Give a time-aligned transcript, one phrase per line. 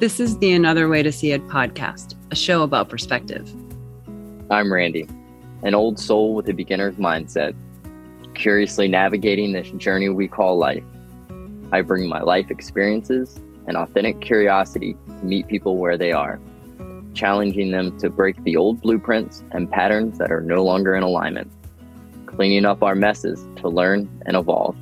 [0.00, 3.52] This is the Another Way to See It podcast, a show about perspective.
[4.50, 5.06] I'm Randy,
[5.62, 7.54] an old soul with a beginner's mindset,
[8.32, 10.82] curiously navigating this journey we call life.
[11.70, 16.40] I bring my life experiences and authentic curiosity to meet people where they are,
[17.12, 21.52] challenging them to break the old blueprints and patterns that are no longer in alignment,
[22.24, 24.74] cleaning up our messes to learn and evolve.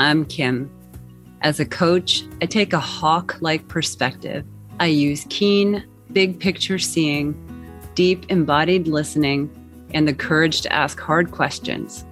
[0.00, 0.68] I'm Kim.
[1.42, 4.44] As a coach, I take a hawk like perspective.
[4.80, 7.32] I use keen, big picture seeing,
[7.94, 9.48] deep embodied listening,
[9.94, 12.04] and the courage to ask hard questions,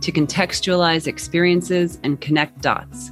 [0.00, 3.10] to contextualize experiences and connect dots.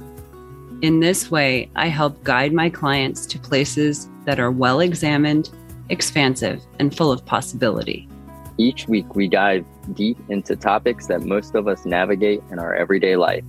[0.81, 5.51] In this way, I help guide my clients to places that are well examined,
[5.89, 8.09] expansive, and full of possibility.
[8.57, 13.15] Each week, we dive deep into topics that most of us navigate in our everyday
[13.15, 13.43] life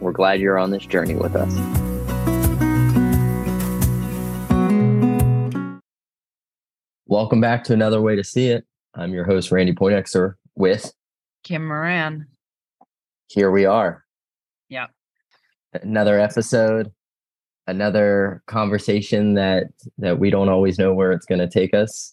[0.00, 1.52] we're glad you're on this journey with us.
[7.06, 8.66] Welcome back to another way to see it.
[8.94, 10.92] I'm your host, Randy Poindexter, with
[11.44, 12.26] Kim Moran.
[13.28, 14.04] Here we are.
[14.68, 14.90] Yep.
[15.82, 16.92] Another episode,
[17.66, 19.66] another conversation that
[19.98, 22.12] that we don't always know where it's going to take us.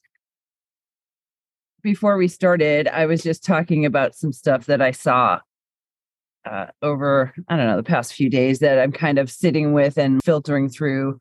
[1.81, 5.39] Before we started, I was just talking about some stuff that I saw
[6.45, 9.97] uh, over I don't know the past few days that I'm kind of sitting with
[9.97, 11.19] and filtering through,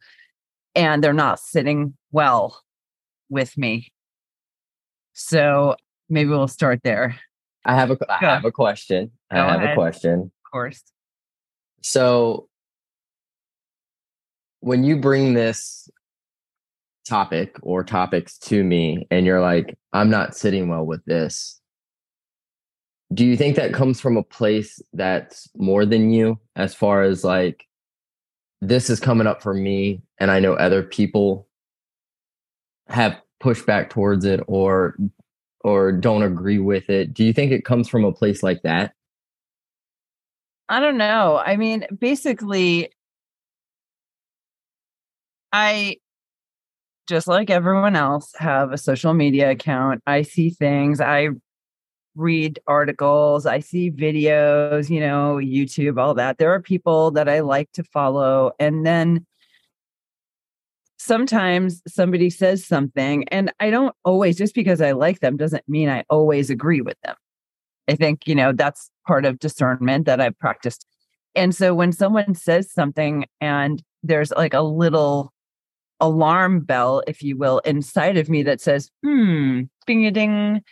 [0.75, 2.61] and they're not sitting well
[3.29, 3.93] with me.
[5.13, 5.77] So
[6.09, 7.19] maybe we'll start there.
[7.65, 9.11] I have a I have a question.
[9.33, 9.71] Go I have ahead.
[9.71, 10.33] a question.
[10.45, 10.83] Of course.
[11.83, 12.49] So
[14.61, 15.89] when you bring this
[17.05, 21.61] topic or topics to me and you're like, I'm not sitting well with this,
[23.15, 27.25] do you think that comes from a place that's more than you as far as
[27.25, 27.67] like
[28.61, 31.49] this is coming up for me and i know other people
[32.89, 34.97] have pushed back towards it or
[35.65, 37.15] or don't agree with it?
[37.15, 38.95] Do you think it comes from a place like that?
[40.69, 41.41] I don't know.
[41.45, 42.91] I mean basically
[45.53, 45.97] i
[47.09, 50.01] just like everyone else have a social media account.
[50.07, 51.01] I see things.
[51.01, 51.29] I
[52.15, 56.39] read articles, I see videos, you know, YouTube, all that.
[56.39, 58.53] There are people that I like to follow.
[58.59, 59.27] And then
[60.99, 65.89] sometimes somebody says something, and I don't always, just because I like them doesn't mean
[65.89, 67.17] I always agree with them.
[67.89, 70.87] I think, you know, that's part of discernment that I've practiced.
[71.35, 75.33] And so when someone says something and there's like a little
[76.01, 80.63] alarm bell, if you will, inside of me that says, hmm, ding a ding,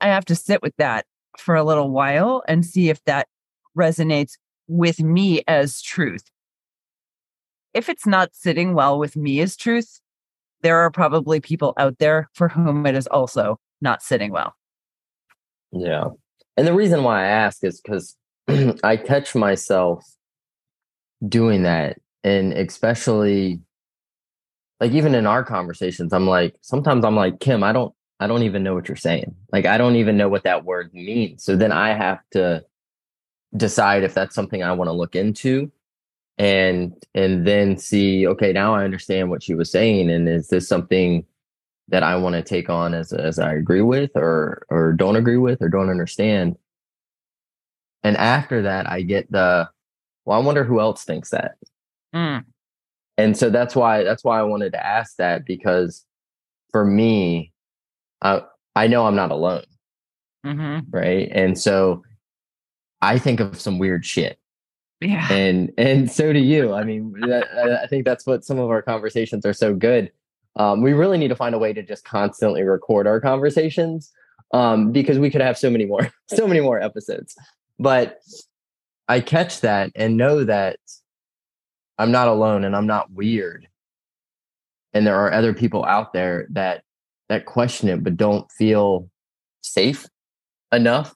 [0.00, 3.28] I have to sit with that for a little while and see if that
[3.76, 4.36] resonates
[4.66, 6.24] with me as truth.
[7.74, 10.00] If it's not sitting well with me as truth,
[10.62, 14.54] there are probably people out there for whom it is also not sitting well.
[15.72, 16.04] Yeah.
[16.56, 18.16] And the reason why I ask is because
[18.82, 20.04] I catch myself
[21.26, 21.98] doing that.
[22.24, 23.60] And especially
[24.80, 28.42] like even in our conversations, I'm like, sometimes I'm like, Kim, I don't I don't
[28.42, 29.34] even know what you're saying.
[29.52, 31.44] Like, I don't even know what that word means.
[31.44, 32.64] So then I have to
[33.56, 35.70] decide if that's something I want to look into
[36.38, 40.68] and and then see okay now i understand what she was saying and is this
[40.68, 41.26] something
[41.88, 45.36] that i want to take on as as i agree with or or don't agree
[45.36, 46.56] with or don't understand
[48.04, 49.68] and after that i get the
[50.24, 51.56] well i wonder who else thinks that
[52.14, 52.44] mm.
[53.16, 56.04] and so that's why that's why i wanted to ask that because
[56.70, 57.52] for me
[58.22, 58.40] uh,
[58.74, 59.64] I know I'm not alone.
[60.44, 60.90] Mm-hmm.
[60.90, 61.28] Right.
[61.32, 62.02] And so
[63.00, 64.38] I think of some weird shit.
[65.00, 65.30] Yeah.
[65.30, 66.74] And and so do you.
[66.74, 67.46] I mean, that,
[67.82, 70.10] I think that's what some of our conversations are so good.
[70.56, 74.12] Um, we really need to find a way to just constantly record our conversations
[74.52, 77.36] um, because we could have so many more, so many more episodes.
[77.78, 78.18] But
[79.06, 80.78] I catch that and know that
[81.98, 83.68] I'm not alone and I'm not weird.
[84.92, 86.82] And there are other people out there that
[87.28, 89.08] that question it but don't feel
[89.62, 90.06] safe
[90.72, 91.14] enough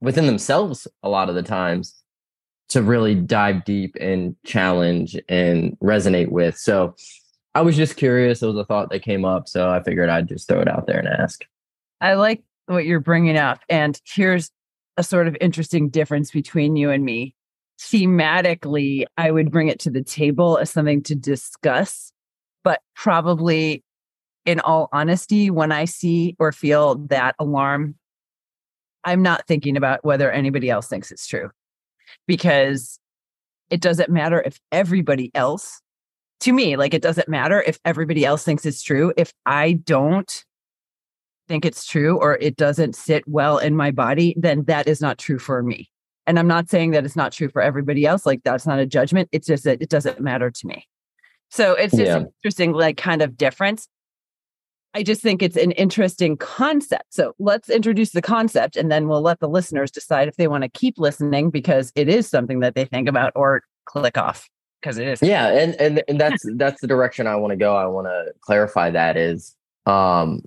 [0.00, 1.94] within themselves a lot of the times
[2.68, 6.56] to really dive deep and challenge and resonate with.
[6.56, 6.94] So
[7.54, 8.42] I was just curious.
[8.42, 9.48] It was a thought that came up.
[9.48, 11.44] So I figured I'd just throw it out there and ask.
[12.00, 13.60] I like what you're bringing up.
[13.68, 14.50] And here's
[14.96, 17.34] a sort of interesting difference between you and me.
[17.80, 22.12] Thematically, I would bring it to the table as something to discuss,
[22.64, 23.82] but probably
[24.48, 27.96] in all honesty, when I see or feel that alarm,
[29.04, 31.50] I'm not thinking about whether anybody else thinks it's true
[32.26, 32.98] because
[33.68, 35.82] it doesn't matter if everybody else
[36.40, 39.12] to me, like it doesn't matter if everybody else thinks it's true.
[39.18, 40.44] If I don't
[41.46, 45.18] think it's true or it doesn't sit well in my body, then that is not
[45.18, 45.90] true for me.
[46.26, 48.24] And I'm not saying that it's not true for everybody else.
[48.24, 49.28] Like that's not a judgment.
[49.30, 50.86] It's just that it doesn't matter to me.
[51.50, 52.24] So it's just yeah.
[52.42, 53.88] interesting, like kind of difference.
[54.94, 57.14] I just think it's an interesting concept.
[57.14, 60.62] So let's introduce the concept and then we'll let the listeners decide if they want
[60.62, 64.48] to keep listening because it is something that they think about or click off
[64.80, 65.22] because it is.
[65.22, 67.76] Yeah, and and and that's that's the direction I want to go.
[67.76, 69.54] I want to clarify that is
[69.86, 70.42] um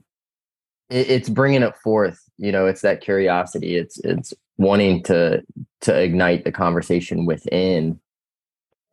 [0.89, 3.75] it, it's bringing it forth, you know, it's that curiosity.
[3.75, 5.43] It's it's wanting to
[5.81, 7.99] to ignite the conversation within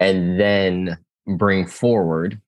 [0.00, 2.40] and then bring forward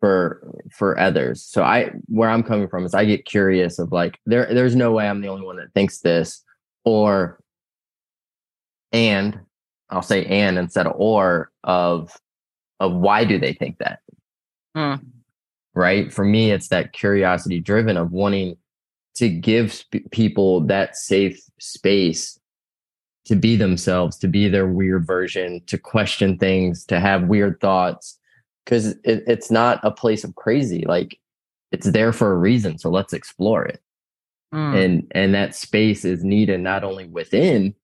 [0.00, 1.42] for for others.
[1.42, 4.92] So I where I'm coming from is I get curious of like there there's no
[4.92, 6.42] way I'm the only one that thinks this
[6.84, 7.40] or
[8.92, 9.40] and
[9.90, 12.16] I'll say and instead of or of
[12.80, 14.00] of why do they think that?
[14.76, 15.04] Mm.
[15.74, 16.12] Right?
[16.12, 18.56] For me it's that curiosity driven of wanting
[19.16, 22.38] to give sp- people that safe space
[23.26, 28.18] to be themselves, to be their weird version, to question things, to have weird thoughts
[28.64, 31.18] because it, it's not a place of crazy like
[31.72, 33.80] it's there for a reason so let's explore it.
[34.54, 34.84] Mm.
[34.84, 37.74] and and that space is needed not only within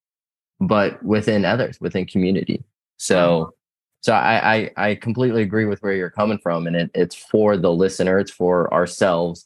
[0.61, 2.63] but within others within community.
[2.99, 3.55] So
[4.03, 7.57] so I, I i completely agree with where you're coming from and it, it's for
[7.57, 9.45] the listener it's for ourselves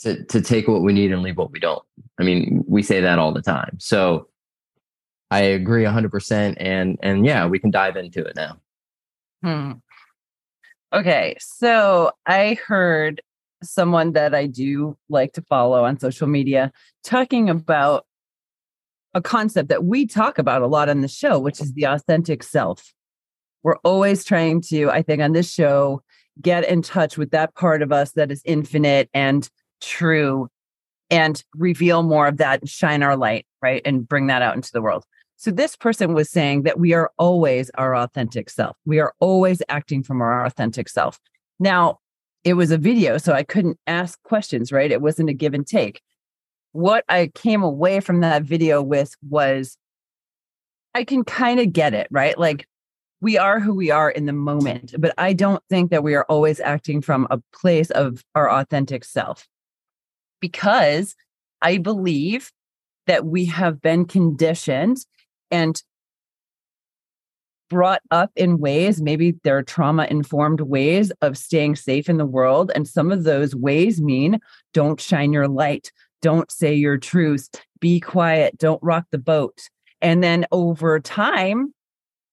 [0.00, 1.84] to to take what we need and leave what we don't.
[2.18, 3.76] I mean we say that all the time.
[3.78, 4.28] So
[5.30, 8.58] i agree 100% and and yeah we can dive into it now.
[9.44, 9.72] Hmm.
[10.92, 11.36] Okay.
[11.40, 13.22] So I heard
[13.62, 16.72] someone that I do like to follow on social media
[17.04, 18.04] talking about
[19.14, 22.42] a concept that we talk about a lot on the show, which is the authentic
[22.42, 22.92] self.
[23.62, 26.02] We're always trying to, I think, on this show,
[26.40, 29.48] get in touch with that part of us that is infinite and
[29.80, 30.48] true
[31.10, 33.82] and reveal more of that, and shine our light, right?
[33.84, 35.04] And bring that out into the world.
[35.42, 38.76] So this person was saying that we are always our authentic self.
[38.84, 41.18] We are always acting from our authentic self.
[41.58, 41.98] Now,
[42.44, 44.92] it was a video, so I couldn't ask questions, right?
[44.92, 46.00] It wasn't a give and take.
[46.70, 49.76] What I came away from that video with was
[50.94, 52.38] I can kind of get it, right?
[52.38, 52.68] Like
[53.20, 56.26] we are who we are in the moment, but I don't think that we are
[56.28, 59.48] always acting from a place of our authentic self
[60.38, 61.16] because
[61.60, 62.52] I believe
[63.08, 64.98] that we have been conditioned
[65.52, 65.80] and
[67.72, 72.70] brought up in ways, maybe they're trauma informed ways of staying safe in the world.
[72.74, 74.40] And some of those ways mean
[74.74, 75.90] don't shine your light,
[76.20, 77.48] don't say your truth,
[77.80, 79.70] be quiet, don't rock the boat.
[80.02, 81.72] And then over time,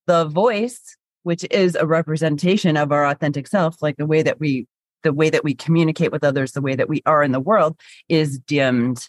[0.06, 4.66] the voice, which is a representation of our authentic self, like the way that we
[5.02, 7.80] the way that we communicate with others, the way that we are in the world
[8.10, 9.08] is dimmed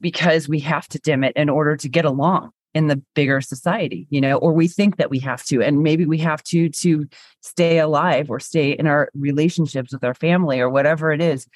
[0.00, 4.06] because we have to dim it in order to get along in the bigger society
[4.10, 7.06] you know or we think that we have to and maybe we have to to
[7.40, 11.46] stay alive or stay in our relationships with our family or whatever it is.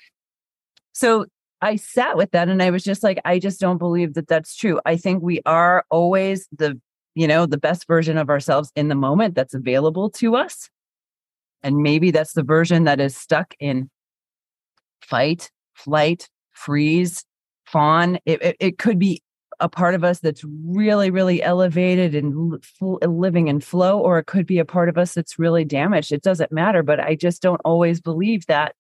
[0.93, 1.27] So
[1.63, 4.55] i sat with that and i was just like i just don't believe that that's
[4.55, 4.81] true.
[4.85, 6.79] I think we are always the
[7.15, 10.69] you know the best version of ourselves in the moment that's available to us.
[11.63, 13.91] And maybe that's the version that is stuck in
[15.01, 17.25] fight flight freeze
[17.67, 18.19] fawn.
[18.25, 19.23] It, it, it could be
[19.61, 24.47] a part of us that's really, really elevated and living in flow, or it could
[24.47, 26.13] be a part of us that's really damaged.
[26.13, 28.75] It doesn't matter, but I just don't always believe that.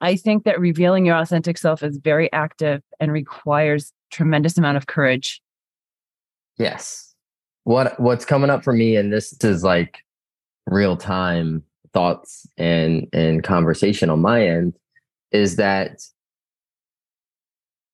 [0.00, 4.86] I think that revealing your authentic self is very active and requires tremendous amount of
[4.86, 5.40] courage.
[6.58, 7.14] Yes.
[7.64, 9.98] What what's coming up for me, and this is like
[10.66, 14.74] real time thoughts and and conversation on my end,
[15.32, 16.00] is that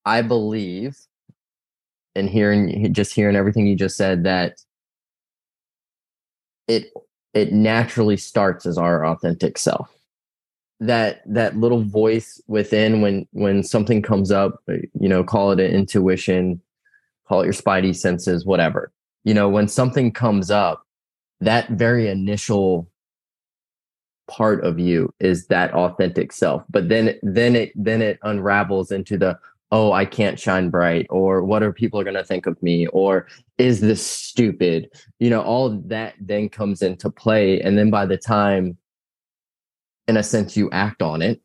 [0.04, 0.98] I believe
[2.14, 4.56] and hearing just hearing everything you just said that
[6.68, 6.92] it
[7.34, 9.90] it naturally starts as our authentic self.
[10.80, 15.60] That that little voice within when when something comes up uh, you know call it
[15.60, 16.60] an intuition
[17.28, 18.92] call it your spidey senses whatever.
[19.24, 20.84] You know when something comes up
[21.40, 22.88] that very initial
[24.28, 26.62] part of you is that authentic self.
[26.70, 29.38] But then then it then it unravels into the
[29.72, 33.26] oh, I can't shine bright, or what are people going to think of me, or
[33.56, 34.90] is this stupid?
[35.18, 37.58] You know, all that then comes into play.
[37.60, 38.76] And then by the time,
[40.06, 41.40] in a sense, you act on it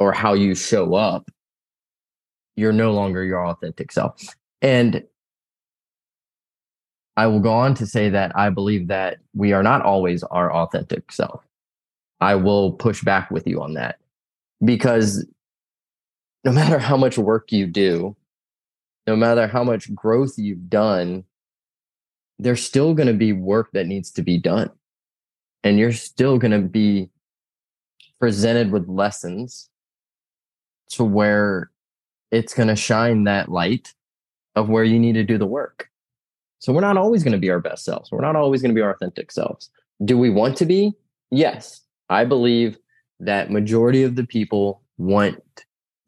[0.00, 1.30] or how you show up,
[2.56, 4.20] you're no longer your authentic self.
[4.60, 5.04] And
[7.16, 10.52] I will go on to say that I believe that we are not always our
[10.52, 11.44] authentic self.
[12.20, 13.98] I will push back with you on that
[14.64, 15.24] because
[16.44, 18.16] no matter how much work you do,
[19.06, 21.24] no matter how much growth you've done,
[22.38, 24.70] there's still going to be work that needs to be done.
[25.64, 27.10] And you're still going to be
[28.18, 29.68] presented with lessons
[30.90, 31.70] to where
[32.30, 33.94] it's going to shine that light
[34.56, 35.88] of where you need to do the work.
[36.58, 38.10] So we're not always going to be our best selves.
[38.10, 39.70] We're not always going to be our authentic selves.
[40.04, 40.92] Do we want to be?
[41.30, 41.80] Yes.
[42.08, 42.78] I believe
[43.20, 45.40] that majority of the people want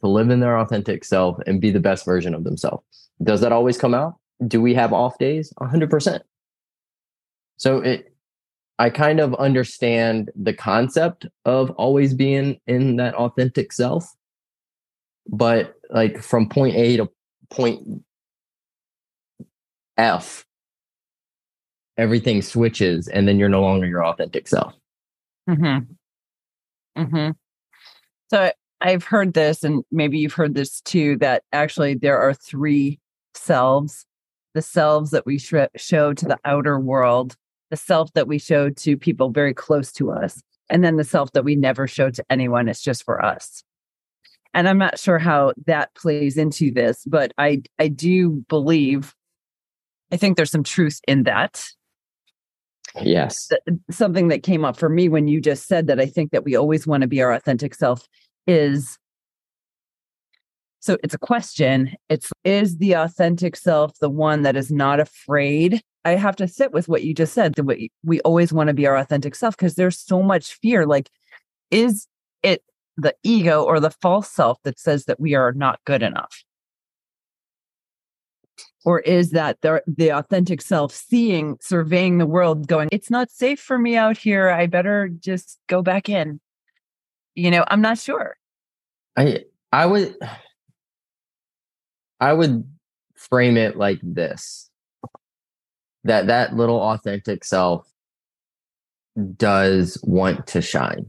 [0.05, 2.85] to live in their authentic self and be the best version of themselves.
[3.23, 4.17] Does that always come out?
[4.47, 5.53] Do we have off days?
[5.61, 6.21] 100%.
[7.57, 8.11] So it
[8.79, 14.13] I kind of understand the concept of always being in that authentic self.
[15.29, 17.09] But like from point A to
[17.51, 18.03] point
[19.97, 20.45] F,
[21.97, 24.75] everything switches and then you're no longer your authentic self.
[25.49, 25.87] Mhm.
[26.99, 27.37] Mhm.
[28.29, 28.51] So
[28.85, 33.01] I've heard this and maybe you've heard this too that actually there are three
[33.35, 34.05] selves.
[34.53, 37.35] The selves that we sh- show to the outer world,
[37.71, 41.33] the self that we show to people very close to us, and then the self
[41.33, 42.69] that we never show to anyone.
[42.69, 43.65] It's just for us.
[44.53, 49.15] And I'm not sure how that plays into this, but I I do believe
[50.13, 51.65] I think there's some truth in that.
[53.03, 53.51] Yes.
[53.91, 56.55] Something that came up for me when you just said that I think that we
[56.55, 58.07] always want to be our authentic self
[58.47, 58.99] is
[60.85, 61.95] so it's a question.
[62.11, 65.81] It's is the authentic self the one that is not afraid?
[66.05, 67.55] I have to sit with what you just said.
[67.55, 70.85] That we, we always want to be our authentic self because there's so much fear.
[70.85, 71.09] Like,
[71.71, 72.07] is
[72.43, 72.63] it
[72.99, 76.45] the ego or the false self that says that we are not good enough?
[78.85, 83.59] Or is that the, the authentic self seeing, surveying the world, going, it's not safe
[83.59, 84.51] for me out here.
[84.51, 86.41] I better just go back in?
[87.35, 88.37] You know, I'm not sure.
[89.17, 90.17] I I would
[92.21, 92.65] I would
[93.17, 94.71] frame it like this
[96.05, 97.91] that that little authentic self
[99.37, 101.07] does want to shine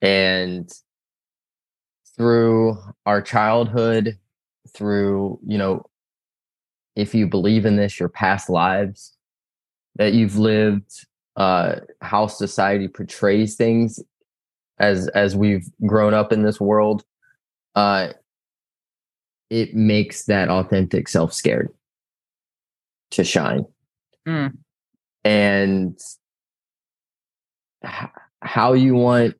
[0.00, 0.70] and
[2.16, 4.18] through our childhood
[4.68, 5.84] through you know
[6.96, 9.16] if you believe in this your past lives
[9.96, 11.06] that you've lived
[11.36, 14.00] uh how society portrays things
[14.80, 17.04] as as we've grown up in this world
[17.76, 18.08] uh
[19.50, 21.70] it makes that authentic self scared
[23.10, 23.66] to shine.
[24.26, 24.56] Mm.
[25.24, 25.98] And
[27.84, 28.08] h-
[28.42, 29.34] how you want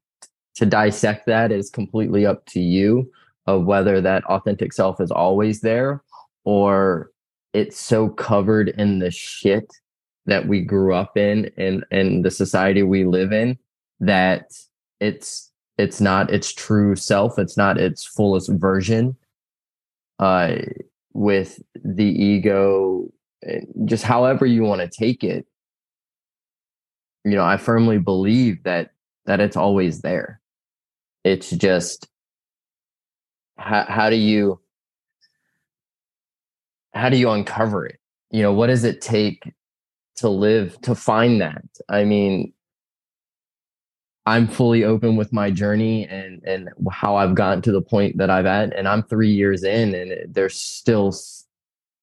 [0.56, 3.10] to dissect that is completely up to you
[3.46, 6.02] of whether that authentic self is always there
[6.44, 7.10] or
[7.52, 9.72] it's so covered in the shit
[10.26, 13.58] that we grew up in and and the society we live in
[14.00, 14.50] that
[15.00, 19.16] it's it's not its true self it's not its fullest version
[20.20, 20.56] uh,
[21.14, 23.10] with the ego,
[23.86, 25.46] just however you want to take it.
[27.24, 28.90] You know, I firmly believe that
[29.26, 30.40] that it's always there.
[31.24, 32.06] It's just
[33.58, 34.60] how, how do you
[36.92, 37.98] how do you uncover it?
[38.30, 39.52] You know, what does it take
[40.16, 41.64] to live to find that?
[41.88, 42.52] I mean,
[44.30, 48.30] I'm fully open with my journey and and how I've gotten to the point that
[48.30, 51.12] I've at, and I'm three years in, and there's still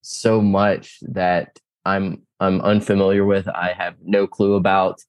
[0.01, 3.47] so much that I'm I'm unfamiliar with.
[3.47, 5.01] I have no clue about,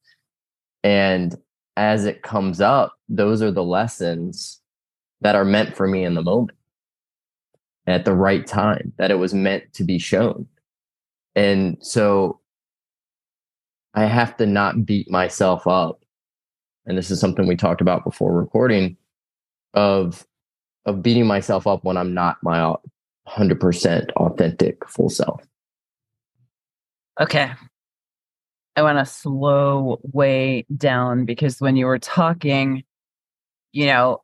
[0.85, 1.35] and
[1.77, 4.61] as it comes up, those are the lessons
[5.21, 6.57] that are meant for me in the moment,
[7.89, 10.47] at the right time, that it was meant to be shown,
[11.35, 12.39] and so
[13.93, 15.98] I have to not beat myself up
[16.89, 18.97] and this is something we talked about before recording
[19.75, 20.27] of
[20.87, 22.75] of beating myself up when I'm not my
[23.29, 25.43] 100% authentic full self.
[27.21, 27.53] Okay.
[28.75, 32.85] I want to slow way down because when you were talking,
[33.73, 34.23] you know,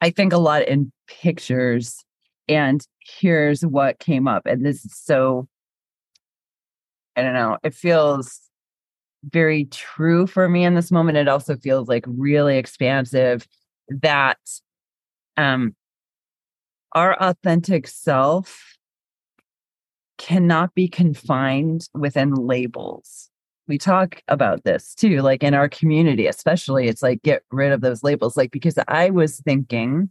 [0.00, 2.02] I think a lot in pictures
[2.48, 5.48] and here's what came up and this is so
[7.14, 8.45] I don't know, it feels
[9.30, 11.18] very true for me in this moment.
[11.18, 13.46] It also feels like really expansive
[14.02, 14.38] that
[15.36, 15.74] um
[16.92, 18.76] our authentic self
[20.18, 23.30] cannot be confined within labels.
[23.68, 26.88] We talk about this too, like in our community, especially.
[26.88, 28.36] It's like get rid of those labels.
[28.36, 30.10] Like, because I was thinking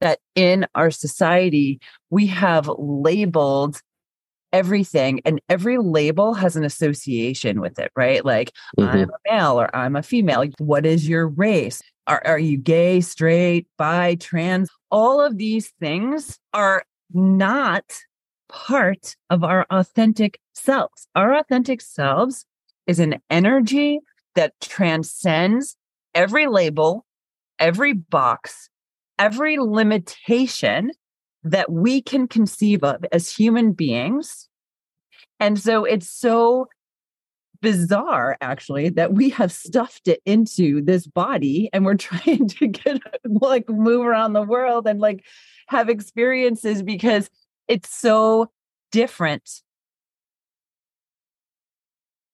[0.00, 3.80] that in our society, we have labeled
[4.54, 8.24] everything and every label has an association with it, right?
[8.24, 8.88] Like Mhm.
[8.88, 10.38] I'm a male or I'm a female.
[10.38, 11.82] Like, What is your race?
[12.06, 14.70] Are, are you gay, straight, bi, trans?
[14.90, 17.84] All of these things are not
[18.48, 21.08] part of our authentic selves.
[21.16, 22.46] Our authentic selves
[22.86, 23.98] is an energy
[24.36, 25.76] that transcends
[26.14, 27.04] every label,
[27.58, 28.68] every box,
[29.18, 30.92] every limitation
[31.44, 34.48] that we can conceive of as human beings.
[35.38, 36.68] And so it's so
[37.60, 43.00] bizarre, actually, that we have stuffed it into this body and we're trying to get
[43.24, 45.24] like move around the world and like
[45.68, 47.30] have experiences because
[47.68, 48.50] it's so
[48.90, 49.62] different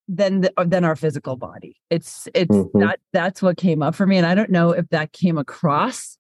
[0.09, 1.77] than the, than our physical body.
[1.89, 2.81] It's it's Mhm.
[2.81, 6.19] that that's what came up for me, and I don't know if that came across,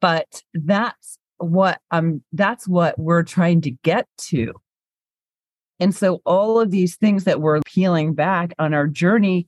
[0.00, 4.52] but that's what um that's what we're trying to get to.
[5.80, 9.46] And so all of these things that we're peeling back on our journey,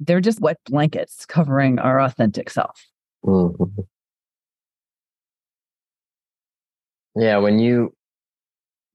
[0.00, 2.78] they're just wet blankets covering our authentic self.
[3.24, 3.86] Mhm.
[7.16, 7.94] Yeah, when you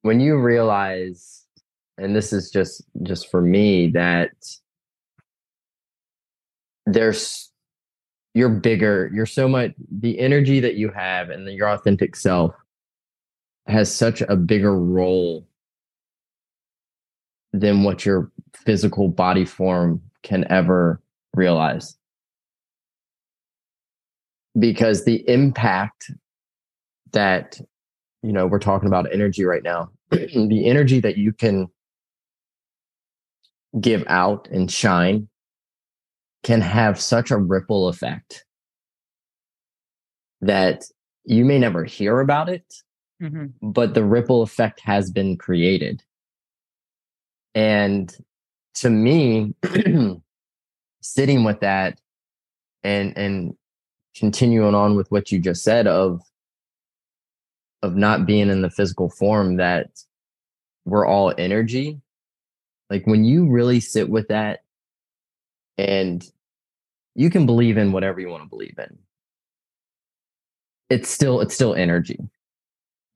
[0.03, 1.45] when you realize,
[1.97, 4.31] and this is just just for me, that
[6.85, 7.51] there's
[8.33, 12.53] you're bigger, you're so much the energy that you have and your authentic self
[13.67, 15.47] has such a bigger role
[17.53, 21.01] than what your physical body form can ever
[21.35, 21.95] realize.
[24.57, 26.11] Because the impact
[27.11, 27.59] that
[28.23, 31.67] you know we're talking about energy right now the energy that you can
[33.79, 35.27] give out and shine
[36.43, 38.45] can have such a ripple effect
[40.41, 40.83] that
[41.23, 42.65] you may never hear about it
[43.23, 43.45] mm-hmm.
[43.62, 46.03] but the ripple effect has been created.
[47.55, 48.13] And
[48.75, 49.53] to me
[51.01, 51.99] sitting with that
[52.84, 53.56] and and
[54.15, 56.21] continuing on with what you just said of
[57.82, 59.89] of not being in the physical form that
[60.86, 61.99] we're all energy
[62.89, 64.62] like when you really sit with that
[65.77, 66.23] and
[67.15, 68.97] you can believe in whatever you want to believe in.
[70.89, 72.19] It's still it's still energy.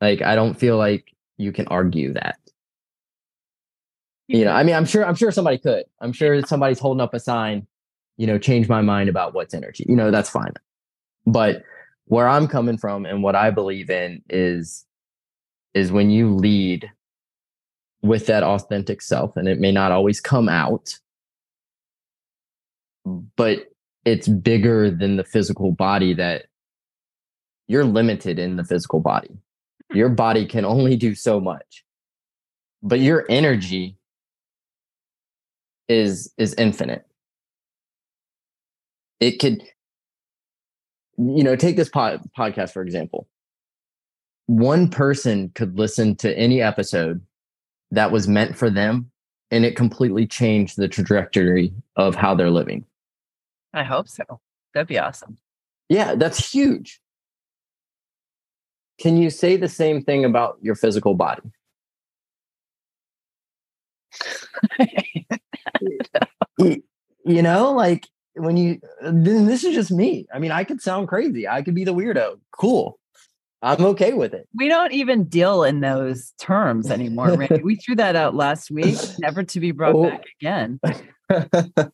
[0.02, 2.40] Like i don't feel like you can argue that.
[4.28, 5.86] You know i mean i'm sure i'm sure somebody could.
[6.02, 7.68] I'm sure somebody's holding up a sign
[8.18, 9.86] you know change my mind about what's energy.
[9.88, 10.54] You know that's fine.
[11.26, 11.64] But
[12.08, 14.86] where i'm coming from and what i believe in is
[15.74, 16.90] is when you lead
[18.02, 20.98] with that authentic self and it may not always come out
[23.36, 23.72] but
[24.06, 26.46] it's bigger than the physical body that
[27.68, 29.38] you're limited in the physical body.
[29.94, 31.84] Your body can only do so much
[32.82, 33.98] but your energy
[35.88, 37.06] is is infinite.
[39.20, 39.62] It could
[41.18, 43.28] you know take this pod, podcast for example.
[44.46, 47.22] One person could listen to any episode
[47.92, 49.12] that was meant for them
[49.52, 52.86] and it completely changed the trajectory of how they're living
[53.78, 54.24] I hope so.
[54.74, 55.38] That'd be awesome.
[55.90, 57.00] yeah that's huge
[59.00, 61.50] can you say the same thing about your physical body
[66.60, 66.82] Y-
[67.26, 71.08] you know like when you then this is just me i mean i could sound
[71.08, 73.00] crazy i could be the weirdo cool
[73.62, 77.34] i'm okay with it we don't even deal in those terms anymore.
[77.34, 77.62] Randy.
[77.64, 80.10] we threw that out last week, never to be brought Oh.
[80.10, 80.80] back again.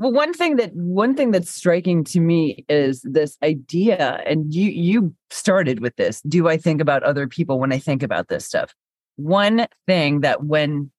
[0.00, 4.70] Well, one thing that one thing that's striking to me is this idea, and you
[4.70, 6.22] you started with this.
[6.22, 8.74] Do I think about other people when I think about this stuff?
[9.16, 10.90] One thing that when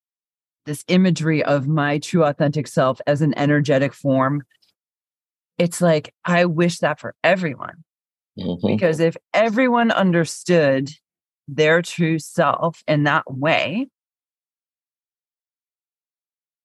[0.67, 4.43] this imagery of my true authentic self as an energetic form,
[5.57, 7.83] it's like I wish that for everyone
[8.37, 8.67] Mhm.
[8.67, 10.91] because if everyone understood
[11.47, 13.87] their true self in that way,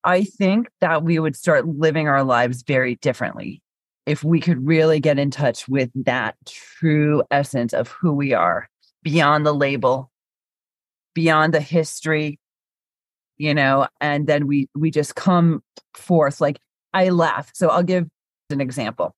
[0.04, 3.62] I think that we would start living our lives very differently
[4.06, 8.68] if we could really get in touch with that true essence of who we are
[9.02, 10.10] beyond the label,
[11.14, 12.38] beyond the history,
[13.36, 15.62] you know, and then we we just come
[15.94, 16.58] forth like
[16.94, 17.50] I laugh.
[17.54, 18.06] So I'll give
[18.50, 19.14] an example.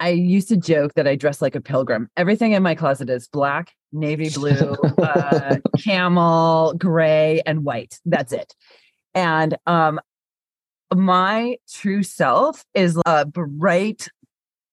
[0.00, 2.08] I used to joke that I dress like a pilgrim.
[2.16, 8.00] Everything in my closet is black, navy blue, uh, camel, gray, and white.
[8.04, 8.54] That's it.
[9.14, 10.00] And um,
[10.94, 14.08] my true self is a bright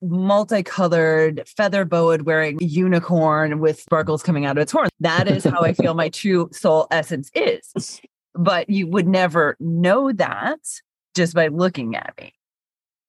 [0.02, 4.90] multicolored, feather bowered, wearing unicorn with sparkles coming out of its horn.
[5.00, 8.02] That is how I feel my true soul essence is.
[8.34, 10.60] But you would never know that
[11.16, 12.34] just by looking at me.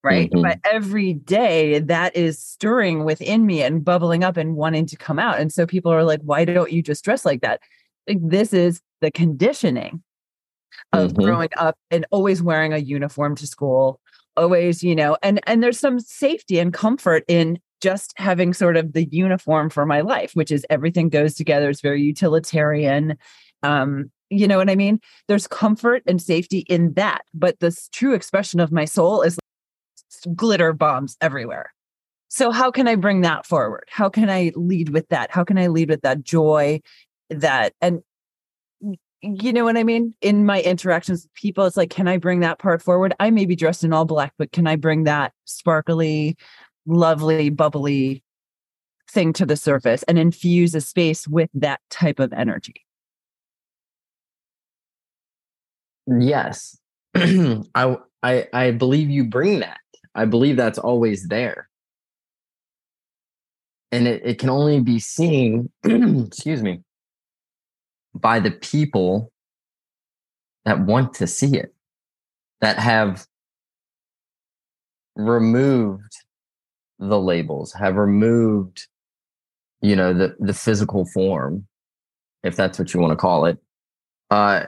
[0.04, 0.30] Right.
[0.30, 0.42] Mm-hmm.
[0.42, 5.20] But every day that is stirring within me and bubbling up and wanting to come
[5.20, 5.38] out.
[5.38, 7.60] And so people are like, why don't you just dress like that?
[8.08, 10.02] Like, this is the conditioning
[10.92, 11.22] of mm-hmm.
[11.22, 14.00] growing up and always wearing a uniform to school
[14.36, 18.92] always you know and and there's some safety and comfort in just having sort of
[18.92, 23.16] the uniform for my life which is everything goes together it's very utilitarian
[23.62, 24.98] um you know what i mean?
[25.28, 29.38] There's comfort and safety in that but the true expression of my soul is
[30.34, 31.72] glitter bombs everywhere.
[32.28, 33.88] So how can i bring that forward?
[33.90, 35.30] How can i lead with that?
[35.30, 36.80] How can i lead with that joy
[37.28, 38.00] that and
[39.22, 40.14] you know what I mean?
[40.20, 43.14] In my interactions with people, it's like, can I bring that part forward?
[43.20, 46.36] I may be dressed in all black, but can I bring that sparkly,
[46.86, 48.24] lovely, bubbly
[49.08, 52.84] thing to the surface and infuse a space with that type of energy?
[56.08, 56.76] Yes.
[57.14, 59.78] I I I believe you bring that.
[60.14, 61.68] I believe that's always there.
[63.92, 66.80] And it, it can only be seen, excuse me,
[68.14, 69.32] by the people
[70.64, 71.74] that want to see it,
[72.60, 73.26] that have
[75.16, 76.12] removed
[76.98, 78.86] the labels, have removed,
[79.80, 81.66] you know, the the physical form,
[82.42, 83.58] if that's what you want to call it.
[84.30, 84.66] Uh,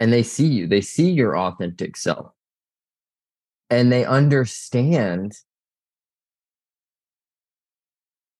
[0.00, 2.30] and they see you, they see your authentic self.
[3.70, 5.32] And they understand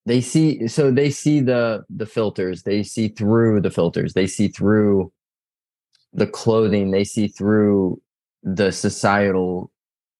[0.06, 2.62] they see so they see the the filters.
[2.62, 4.14] They see through the filters.
[4.14, 5.12] They see through
[6.12, 6.90] the clothing.
[6.90, 8.00] They see through
[8.42, 9.70] the societal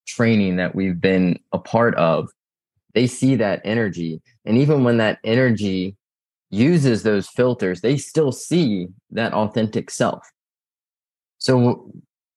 [0.07, 2.29] training that we've been a part of.
[2.93, 4.21] They see that energy.
[4.45, 5.97] And even when that energy
[6.49, 10.25] uses those filters they still see that authentic self.
[11.37, 11.91] So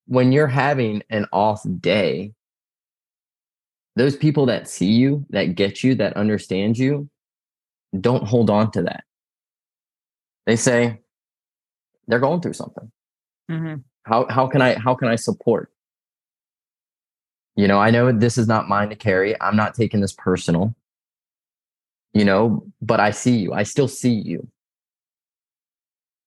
[0.07, 2.33] when you're having an off day
[3.97, 7.09] those people that see you that get you that understand you
[7.99, 9.05] don't hold on to that.
[10.47, 11.01] They say
[12.07, 12.91] they're going through something.
[13.51, 13.81] Mm-hmm.
[14.05, 15.71] How how can I how can I support?
[17.57, 19.41] You know, I know this is not mine to carry.
[19.41, 20.75] I'm not taking this personal.
[22.15, 23.53] You know, but I see you.
[23.53, 24.49] I still see you.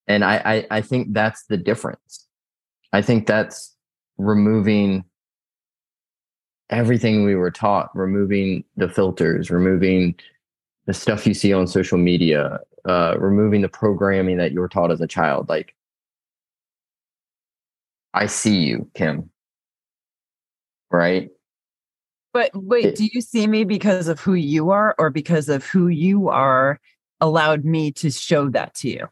[0.08, 2.28] And I, I, I think that's the difference.
[2.94, 3.76] I think that's
[4.18, 5.06] removing
[6.70, 10.16] everything we were taught, removing the filters, removing
[10.86, 14.92] the stuff you see on social media, uh, removing the programming that you were taught
[14.92, 15.48] as a child.
[15.50, 15.76] Like,
[18.14, 19.30] I see you, Kim.
[20.90, 21.30] Right?
[22.34, 25.66] But wait, it, do you see me because of who you are or because of
[25.66, 26.80] who you are
[27.20, 29.08] allowed me to show that to you?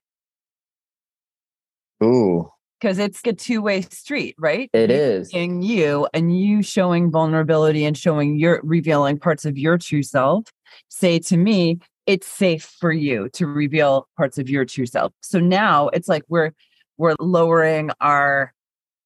[2.03, 2.49] Ooh.
[2.79, 4.69] Because it's a two way street, right?
[4.71, 5.31] It you is.
[5.31, 10.45] Being you and you showing vulnerability and showing your revealing parts of your true self
[10.89, 15.13] say to me, it's safe for you to reveal parts of your true self.
[15.21, 16.51] So now it's like we're
[16.97, 18.53] we're lowering our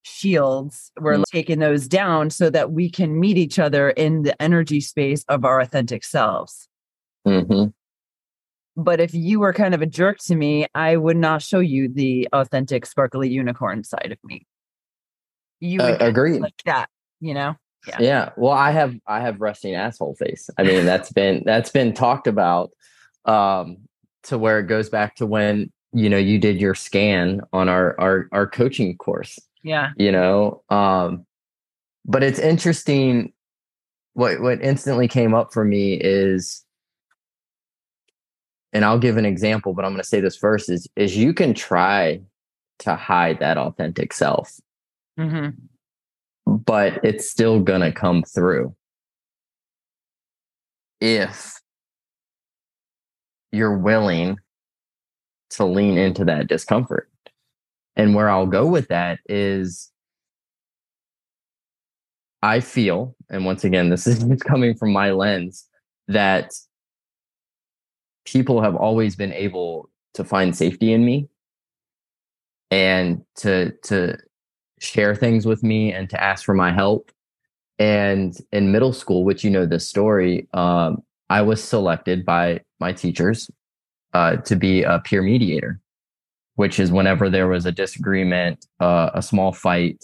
[0.03, 1.23] shields we're mm-hmm.
[1.31, 5.45] taking those down so that we can meet each other in the energy space of
[5.45, 6.67] our authentic selves
[7.25, 7.69] mm-hmm.
[8.75, 11.87] but if you were kind of a jerk to me i would not show you
[11.87, 14.45] the authentic sparkly unicorn side of me
[15.61, 16.89] you uh, agree like that
[17.21, 17.55] you know
[17.87, 17.97] yeah.
[17.99, 18.29] yeah.
[18.37, 20.49] Well, I have I have resting asshole face.
[20.57, 22.71] I mean, that's been that's been talked about
[23.25, 23.77] um
[24.23, 27.99] to where it goes back to when, you know, you did your scan on our
[27.99, 29.39] our our coaching course.
[29.63, 29.91] Yeah.
[29.97, 31.25] You know, um
[32.05, 33.33] but it's interesting
[34.13, 36.63] what what instantly came up for me is
[38.71, 41.33] and I'll give an example, but I'm going to say this first is is you
[41.33, 42.21] can try
[42.79, 44.59] to hide that authentic self.
[45.19, 45.49] Mm-hmm
[46.45, 48.75] but it's still going to come through.
[50.99, 51.59] If
[53.51, 54.37] you're willing
[55.51, 57.09] to lean into that discomfort.
[57.95, 59.91] And where I'll go with that is
[62.41, 65.67] I feel, and once again, this is coming from my lens,
[66.07, 66.51] that
[68.25, 71.27] people have always been able to find safety in me
[72.71, 74.17] and to to
[74.83, 77.11] share things with me and to ask for my help.
[77.79, 82.93] And in middle school, which you know this story, um, I was selected by my
[82.93, 83.49] teachers
[84.13, 85.79] uh, to be a peer mediator,
[86.55, 90.03] which is whenever there was a disagreement, uh, a small fight,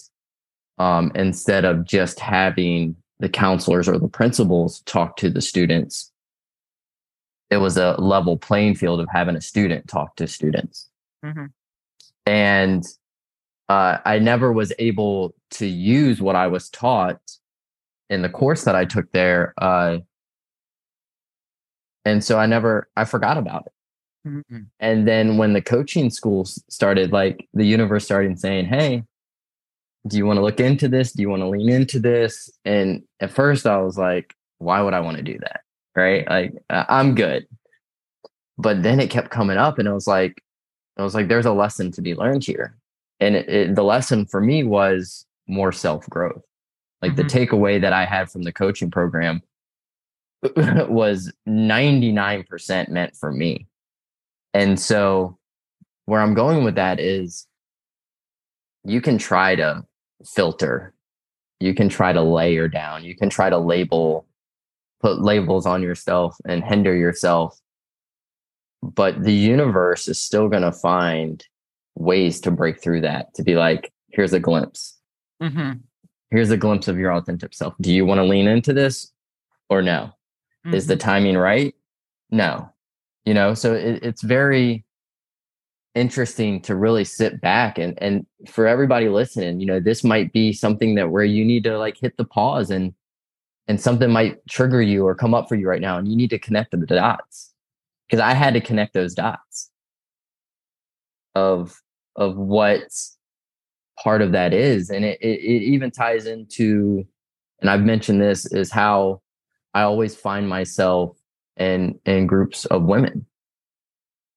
[0.80, 6.12] um, instead of just having the counselors or the principals talk to the students
[7.50, 10.90] it was a level playing field of having a student talk to students
[11.26, 11.46] mm-hmm.
[12.26, 12.84] and
[13.70, 17.20] uh, i never was able to use what i was taught
[18.10, 19.98] in the course that i took there uh,
[22.06, 24.62] and so i never i forgot about it mm-hmm.
[24.80, 29.04] and then when the coaching schools started like the universe started saying hey
[30.08, 31.12] do you want to look into this?
[31.12, 32.50] Do you want to lean into this?
[32.66, 35.62] And at first I was like, why would I want to do that?
[35.96, 36.28] Right.
[36.30, 37.48] Like I'm good.
[38.58, 40.42] But then it kept coming up and it was like,
[40.98, 42.76] I was like, there's a lesson to be learned here.
[43.20, 46.44] And it, it, the lesson for me was more self growth.
[47.02, 47.28] Like mm-hmm.
[47.28, 49.42] the takeaway that I had from the coaching program
[50.56, 53.68] was 99% meant for me.
[54.54, 55.38] And so
[56.06, 57.46] where I'm going with that is
[58.84, 59.86] you can try to
[60.26, 60.94] filter.
[61.60, 63.04] You can try to layer down.
[63.04, 64.26] You can try to label,
[65.02, 67.60] put labels on yourself and hinder yourself.
[68.82, 71.46] But the universe is still going to find
[72.00, 74.98] ways to break through that, to be like, here's a glimpse.
[75.42, 75.74] Mm-hmm.
[76.32, 77.76] Here's a glimpse of your authentic self.
[77.82, 79.12] Do you want to lean into this
[79.70, 80.12] or no?
[80.66, 80.74] Mm-hmm.
[80.74, 81.10] Is the mm-hmm.
[81.10, 81.76] timing right?
[82.32, 82.70] No.
[83.26, 84.86] You know, so it, it's very,
[85.96, 90.54] interesting to really sit back and and for everybody listening you know this might be
[90.54, 92.94] something that where you need to like hit the pause and
[93.68, 96.30] and something might trigger you or come up for you right now and you need
[96.30, 97.54] to connect the dots
[98.08, 99.72] because i had to connect those dots
[101.34, 101.82] of
[102.20, 102.84] of what
[104.04, 107.04] part of that is and it, it, it even ties into
[107.60, 109.20] and i've mentioned this is how
[109.74, 111.18] i always find myself
[111.58, 113.26] in in groups of women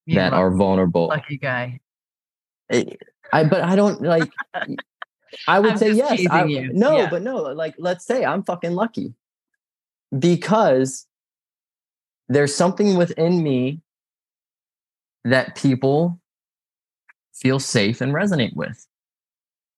[0.07, 1.09] you that are vulnerable.
[1.09, 1.81] Lucky guy.
[2.71, 4.31] I, but I don't like.
[5.49, 6.27] I would say yes.
[6.31, 7.11] I, no, yeah.
[7.11, 7.37] but no.
[7.37, 9.14] Like, let's say I'm fucking lucky
[10.18, 11.07] because
[12.29, 13.81] there's something within me
[15.25, 16.21] that people
[17.35, 18.87] feel safe and resonate with.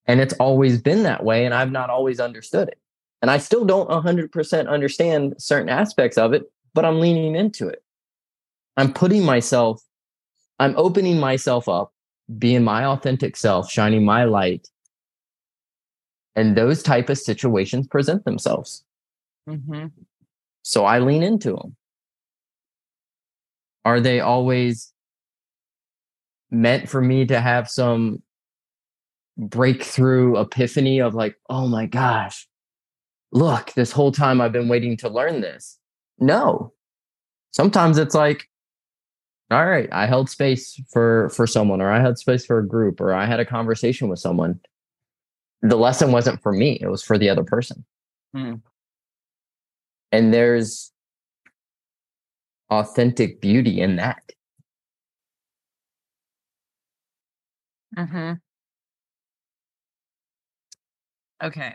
[0.07, 1.45] And it's always been that way.
[1.45, 2.79] And I've not always understood it.
[3.23, 7.83] And I still don't 100% understand certain aspects of it, but I'm leaning into it.
[8.77, 9.83] I'm putting myself
[10.59, 11.93] I'm opening myself up,
[12.39, 14.69] being my authentic self, shining my light.
[16.37, 18.85] And those type of situations present themselves.
[19.49, 19.87] Mm-hmm.
[20.63, 21.77] So I lean into them.
[23.85, 24.93] Are they always
[26.55, 28.23] meant for me to have some
[29.37, 32.47] breakthrough epiphany of like, oh my gosh,
[33.33, 35.79] look, this whole time I've been waiting to learn this?
[36.19, 36.73] No.
[37.51, 38.49] Sometimes it's like,
[39.51, 43.01] all right i held space for for someone or i had space for a group
[43.01, 44.59] or i had a conversation with someone
[45.63, 47.85] the lesson wasn't for me it was for the other person
[48.35, 48.61] mm.
[50.13, 50.93] and there's
[52.71, 54.23] authentic beauty in that
[57.97, 58.33] mm-hmm.
[61.43, 61.75] okay.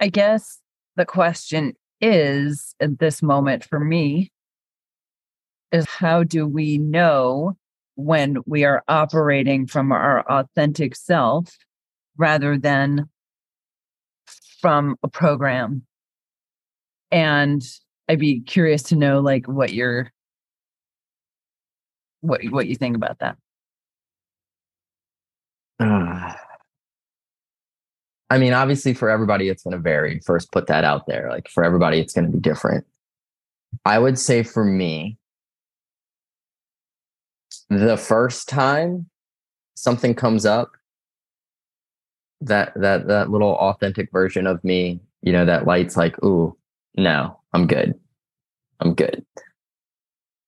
[0.00, 0.60] I guess
[0.96, 4.30] the question is at this moment for me
[5.72, 7.56] is how do we know
[7.96, 11.56] when we are operating from our authentic self
[12.16, 13.08] rather than
[14.60, 15.82] from a program?
[17.10, 17.62] And
[18.08, 20.10] i'd be curious to know like what your
[22.20, 23.36] what what you think about that
[25.80, 26.32] uh,
[28.30, 31.48] i mean obviously for everybody it's going to vary first put that out there like
[31.48, 32.84] for everybody it's going to be different.
[33.84, 35.18] I would say for me
[37.68, 39.08] the first time
[39.76, 40.72] something comes up
[42.40, 46.56] that that that little authentic version of me you know that light's like ooh
[46.96, 47.94] no i'm good.
[48.80, 49.24] I'm good.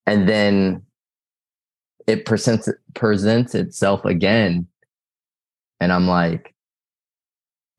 [0.05, 0.83] And then
[2.07, 4.67] it presents presents itself again
[5.81, 6.53] and i'm like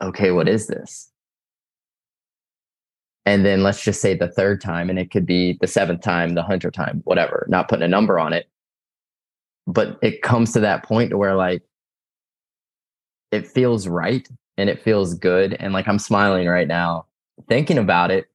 [0.02, 1.08] okay what is this?
[3.24, 6.34] And then let's just say the third time and it could be the seventh time
[6.34, 8.48] the hundredth time whatever not putting a number on it.
[9.66, 11.62] But it comes to that point where like
[13.30, 17.06] it feels right and it feels good and like i'm smiling right now
[17.48, 18.26] thinking about it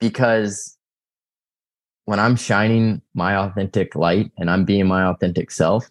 [0.00, 0.76] because
[2.06, 5.88] when i'm shining my authentic light and i'm being my authentic self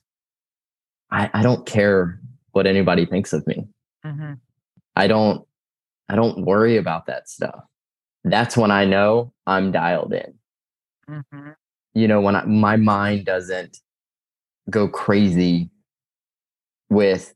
[1.11, 2.18] i, I don't care
[2.59, 3.67] what anybody thinks of me
[4.05, 4.33] mm-hmm.
[4.95, 5.45] i don't
[6.09, 7.63] i don't worry about that stuff
[8.23, 10.33] that's when i know i'm dialed in
[11.09, 11.49] mm-hmm.
[11.93, 13.77] you know when I, my mind doesn't
[14.69, 15.69] go crazy
[16.89, 17.33] with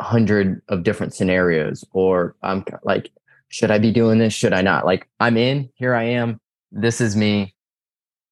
[0.00, 3.10] a hundred of different scenarios or i'm like
[3.48, 4.34] should I be doing this?
[4.34, 4.86] Should I not?
[4.86, 6.40] Like, I'm in, here I am.
[6.72, 7.54] This is me.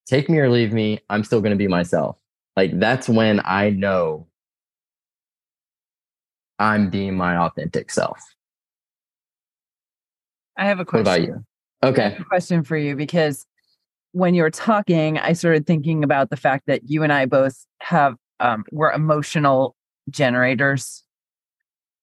[0.07, 1.01] Take me or leave me.
[1.09, 2.17] I'm still going to be myself.
[2.57, 4.27] Like, that's when I know
[6.59, 8.19] I'm being my authentic self.
[10.57, 11.05] I have a question.
[11.05, 11.45] What about you?
[11.83, 12.17] Okay.
[12.29, 13.47] question for you because
[14.13, 17.67] when you were talking, I started thinking about the fact that you and I both
[17.81, 19.77] have um, we're emotional
[20.11, 21.03] generators.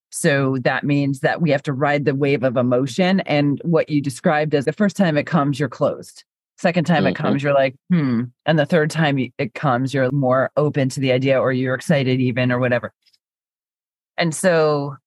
[0.10, 3.22] So that means that we have to ride the wave of emotion.
[3.22, 6.26] And what you described as the first time it comes, you're closed.
[6.58, 7.08] Second time mm-hmm.
[7.08, 8.24] it comes, you're like, hmm.
[8.46, 12.20] And the third time it comes, you're more open to the idea or you're excited
[12.20, 12.94] even or whatever.
[14.22, 14.98] And so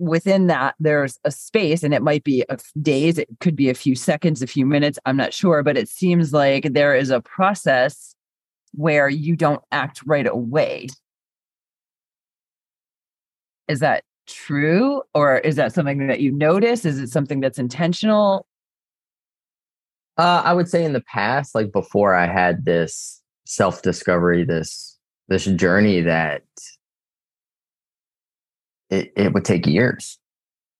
[0.00, 3.74] within that, there's a space and it might be a days, it could be a
[3.74, 4.98] few seconds, a few minutes.
[5.06, 8.16] I'm not sure, but it seems like there is a process
[8.72, 10.88] where you don't act right away.
[13.68, 15.02] Is that true?
[15.14, 16.84] Or is that something that you notice?
[16.84, 18.48] Is it something that's intentional?
[20.18, 24.98] Uh, I would say in the past, like before I had this self discovery, this
[25.28, 26.42] this journey that
[28.90, 30.18] it, it would take years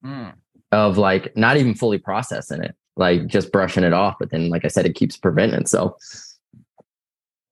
[0.04, 0.32] mm.
[0.72, 4.16] of like not even fully processing it, like just brushing it off.
[4.18, 5.94] But then, like I said, it keeps preventing itself.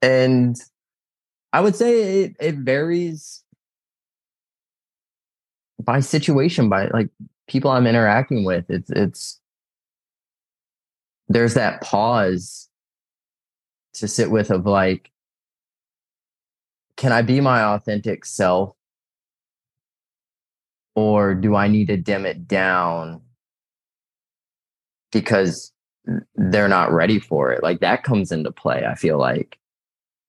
[0.02, 0.56] And
[1.52, 3.42] I would say it, it varies
[5.82, 7.08] by situation, by like
[7.46, 8.64] people I'm interacting with.
[8.68, 9.40] It's it's
[11.28, 12.68] there's that pause
[13.94, 15.10] to sit with of like,
[16.96, 18.76] can I be my authentic self
[20.94, 23.20] or do I need to dim it down
[25.12, 25.72] because
[26.35, 27.62] they're not ready for it?
[27.62, 28.85] Like that comes into play.
[28.87, 29.59] I feel like,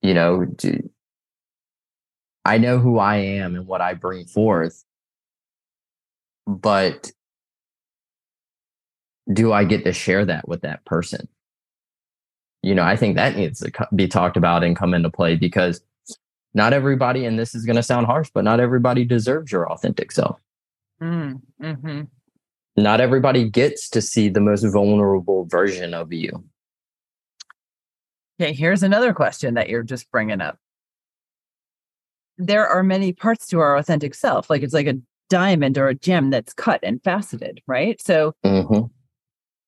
[0.01, 0.89] you know, do,
[2.45, 4.83] I know who I am and what I bring forth,
[6.47, 7.11] but
[9.31, 11.27] do I get to share that with that person?
[12.61, 15.81] You know, I think that needs to be talked about and come into play because
[16.53, 20.11] not everybody, and this is going to sound harsh, but not everybody deserves your authentic
[20.11, 20.39] self.
[21.01, 22.01] Mm, hmm
[22.77, 26.45] Not everybody gets to see the most vulnerable version of you.
[28.39, 30.57] Okay, here's another question that you're just bringing up.
[32.37, 34.97] There are many parts to our authentic self, like it's like a
[35.29, 38.01] diamond or a gem that's cut and faceted, right?
[38.01, 38.87] So, mm-hmm.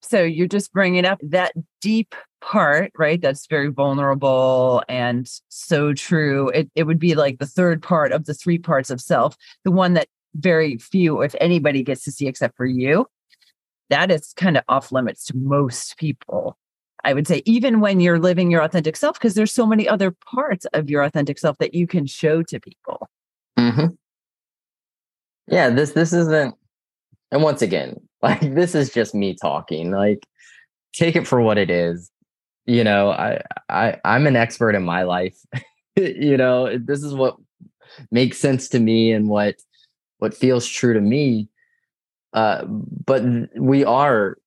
[0.01, 3.21] so you're just bringing up that deep part, right?
[3.21, 6.49] That's very vulnerable and so true.
[6.49, 9.71] It it would be like the third part of the three parts of self, the
[9.71, 13.07] one that very few, if anybody, gets to see except for you,
[13.89, 16.57] that is kind of off limits to most people.
[17.03, 20.11] I would say, even when you're living your authentic self, because there's so many other
[20.11, 23.09] parts of your authentic self that you can show to people.
[23.57, 23.87] Mm-hmm.
[25.47, 26.55] Yeah, this this isn't,
[27.31, 29.91] and once again, like this is just me talking.
[29.91, 30.25] Like,
[30.93, 32.11] take it for what it is.
[32.65, 35.37] You know, I I I'm an expert in my life.
[35.95, 37.37] you know, this is what
[38.11, 39.55] makes sense to me and what
[40.19, 41.49] what feels true to me.
[42.33, 43.23] Uh, but
[43.55, 44.37] we are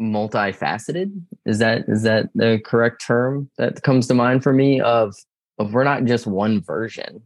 [0.00, 1.20] multifaceted.
[1.46, 4.80] Is that is that the correct term that comes to mind for me?
[4.80, 5.14] Of
[5.58, 7.22] of we're not just one version,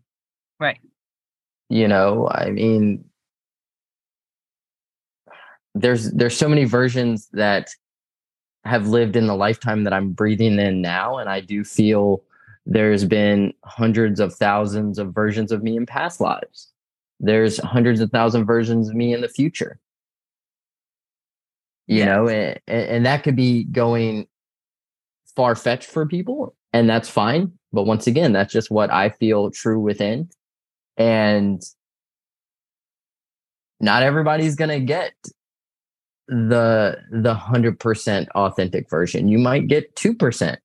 [0.59, 0.81] right?
[1.69, 3.05] You know, I mean,
[5.75, 7.71] there's there's so many versions that
[8.65, 12.23] have lived in the lifetime that I'm breathing in now, and I do feel
[12.65, 16.72] there's been hundreds of thousands of versions of me in past lives
[17.23, 19.79] there's hundreds of thousand versions of me in the future.
[21.87, 22.07] You yes.
[22.07, 24.27] know and, and that could be going
[25.35, 29.51] far fetched for people and that's fine but once again that's just what i feel
[29.51, 30.29] true within
[30.97, 31.63] and
[33.81, 35.13] not everybody's going to get
[36.29, 39.29] the the 100% authentic version.
[39.29, 40.57] You might get 2%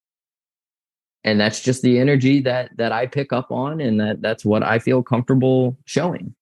[1.24, 4.62] and that's just the energy that that i pick up on and that that's what
[4.62, 6.34] i feel comfortable showing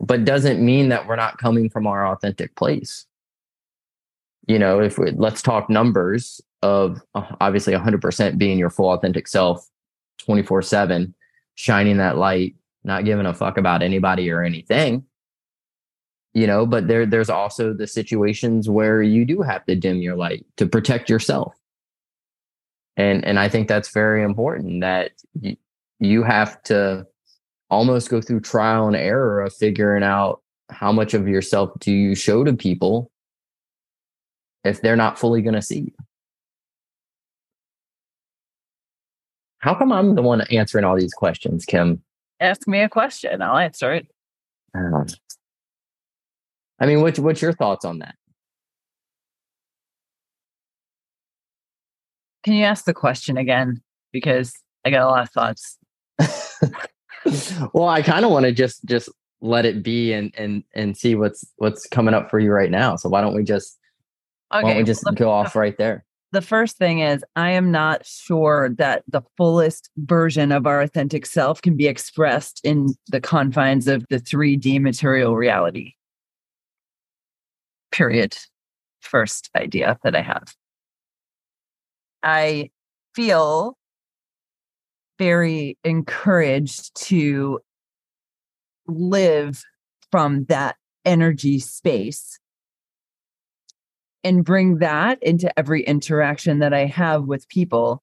[0.00, 3.06] but doesn't mean that we're not coming from our authentic place.
[4.46, 9.26] You know, if we, let's talk numbers of uh, obviously 100% being your full authentic
[9.26, 9.68] self
[10.18, 11.14] 24 7,
[11.54, 15.04] shining that light, not giving a fuck about anybody or anything.
[16.34, 20.16] You know, but there there's also the situations where you do have to dim your
[20.16, 21.54] light to protect yourself.
[22.98, 25.56] And and I think that's very important that you,
[25.98, 27.06] you have to
[27.70, 30.40] almost go through trial and error of figuring out
[30.70, 33.10] how much of yourself do you show to people
[34.64, 35.92] if they're not fully going to see you.
[39.58, 42.02] How come I'm the one answering all these questions, Kim?
[42.40, 43.42] Ask me a question.
[43.42, 44.06] I'll answer it.
[44.74, 45.06] Um,
[46.78, 48.14] I mean, what's what's your thoughts on that?
[52.44, 53.82] Can you ask the question again?
[54.12, 54.52] Because
[54.84, 55.78] I got a lot of thoughts.
[57.72, 59.08] well, I kind of want to just just
[59.40, 62.96] let it be and and and see what's what's coming up for you right now.
[62.96, 63.78] So why don't we just
[64.52, 66.04] okay, why don't we just well, go off right there?
[66.32, 71.24] The first thing is I am not sure that the fullest version of our authentic
[71.26, 75.94] self can be expressed in the confines of the 3D material reality.
[77.92, 78.36] Period.
[79.00, 80.54] First idea that I have.
[82.22, 82.70] I
[83.14, 83.78] feel
[85.18, 87.60] very encouraged to
[88.86, 89.62] live
[90.10, 92.38] from that energy space
[94.24, 98.02] and bring that into every interaction that I have with people.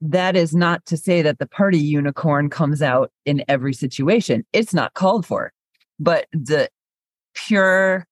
[0.00, 4.44] That is not to say that the party unicorn comes out in every situation.
[4.52, 5.52] It's not called for,
[5.98, 6.68] but the
[7.34, 8.06] pure,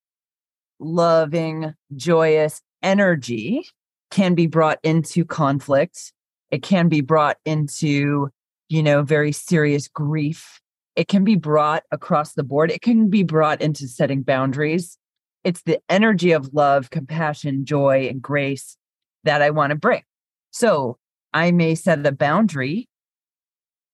[0.80, 3.64] loving, joyous energy
[4.10, 6.12] can be brought into conflict.
[6.50, 8.30] It can be brought into,
[8.68, 10.60] you know, very serious grief
[10.96, 12.70] it can be brought across the board.
[12.70, 14.98] It can be brought into setting boundaries.
[15.44, 18.76] It's the energy of love, compassion, joy, and grace
[19.24, 20.02] that I want to bring.
[20.50, 20.96] So
[21.34, 22.88] I may set a boundary.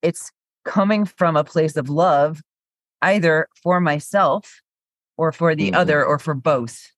[0.01, 0.31] It's
[0.65, 2.41] coming from a place of love,
[3.03, 4.61] either for myself
[5.17, 5.77] or for the mm-hmm.
[5.77, 6.89] other or for both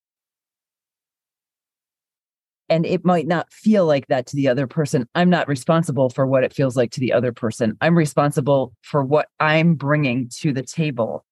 [2.68, 5.06] and it might not feel like that to the other person.
[5.14, 7.76] I'm not responsible for what it feels like to the other person.
[7.80, 11.24] I'm responsible for what I'm bringing to the table.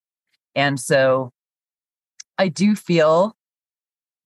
[0.55, 1.33] And so
[2.39, 3.37] I do feel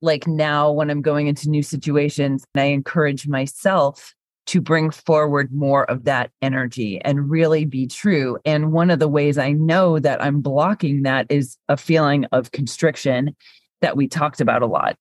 [0.02, 4.14] like now when I'm going into new situations, I encourage myself
[4.46, 8.38] to bring forward more of that energy and really be true.
[8.44, 12.52] And one of the ways I know that I'm blocking that is a feeling of
[12.52, 13.34] constriction
[13.80, 14.96] that we talked about a lot.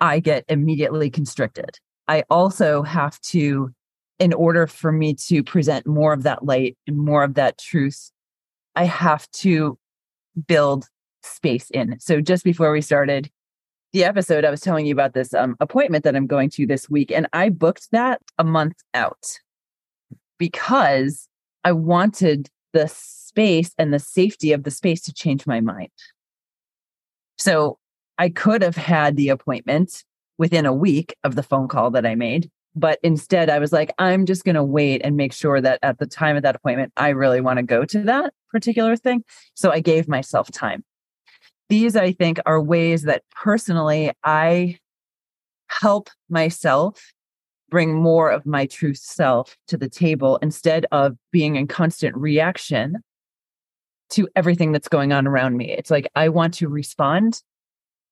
[0.00, 1.78] I get immediately constricted.
[2.08, 3.70] I also have to,
[4.18, 8.10] in order for me to present more of that light and more of that truth,
[8.76, 9.78] I have to
[10.46, 10.86] build
[11.22, 11.98] space in.
[12.00, 13.30] So just before we started
[13.92, 16.90] the episode, I was telling you about this um, appointment that I'm going to this
[16.90, 19.38] week, and I booked that a month out
[20.36, 21.28] because
[21.62, 25.90] I wanted the space and the safety of the space to change my mind.
[27.38, 27.78] So
[28.18, 30.04] I could have had the appointment
[30.38, 32.50] within a week of the phone call that I made.
[32.76, 35.98] But instead, I was like, I'm just going to wait and make sure that at
[35.98, 39.22] the time of that appointment, I really want to go to that particular thing.
[39.54, 40.84] So I gave myself time.
[41.68, 44.78] These, I think, are ways that personally I
[45.68, 47.12] help myself
[47.70, 52.96] bring more of my true self to the table instead of being in constant reaction
[54.10, 55.70] to everything that's going on around me.
[55.70, 57.40] It's like I want to respond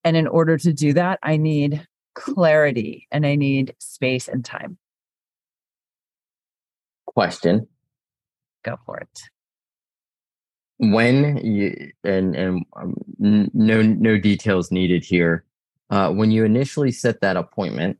[0.04, 4.78] and in order to do that, I need clarity and I need space and time.
[7.06, 7.66] Question.
[8.64, 9.20] Go for it.
[10.78, 15.44] When you and and um, no no details needed here.
[15.90, 17.98] Uh, when you initially set that appointment,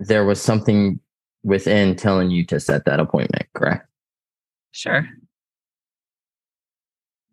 [0.00, 0.98] there was something
[1.44, 3.88] within telling you to set that appointment, correct?
[4.72, 5.08] Sure.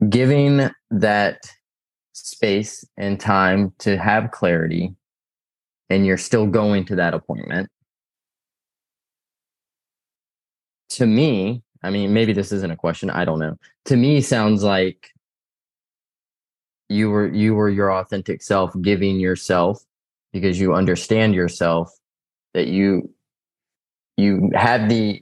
[0.08, 1.40] Giving that
[2.16, 4.96] space and time to have clarity
[5.90, 7.70] and you're still going to that appointment.
[10.92, 13.58] To me i mean maybe this isn't a question i don't know.
[13.86, 15.12] To me sounds like
[16.88, 19.84] you were you were your authentic self giving yourself
[20.32, 21.92] because you understand yourself
[22.54, 23.10] that you
[24.18, 25.22] you had the,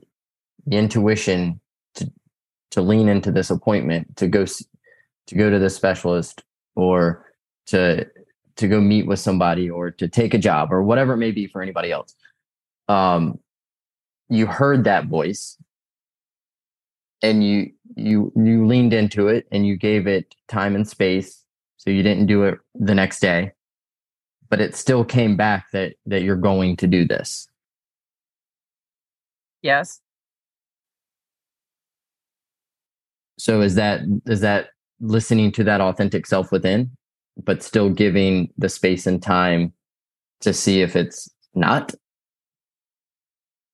[0.68, 1.60] the intuition
[1.96, 2.12] to
[2.72, 6.44] to lean into this appointment to go to go to the specialist
[6.76, 7.26] or
[7.68, 8.08] to
[8.56, 11.48] to go meet with somebody or to take a job or whatever it may be
[11.48, 12.16] for anybody else.
[12.88, 13.40] Um
[14.30, 15.58] you heard that voice
[17.22, 21.44] and you you you leaned into it and you gave it time and space
[21.78, 23.52] so you didn't do it the next day
[24.54, 27.48] but it still came back that that you're going to do this.
[29.64, 30.00] Yes.
[33.40, 34.68] So is that is that
[35.04, 36.92] listening to that authentic self within,
[37.44, 39.74] but still giving the space and time
[40.42, 41.94] to see if it's not?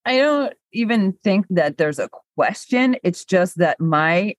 [0.04, 2.96] I don't even think that there's a question.
[3.02, 4.34] It's just that my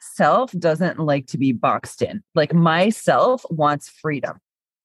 [0.00, 2.22] self doesn't like to be boxed in.
[2.34, 4.38] Like myself wants freedom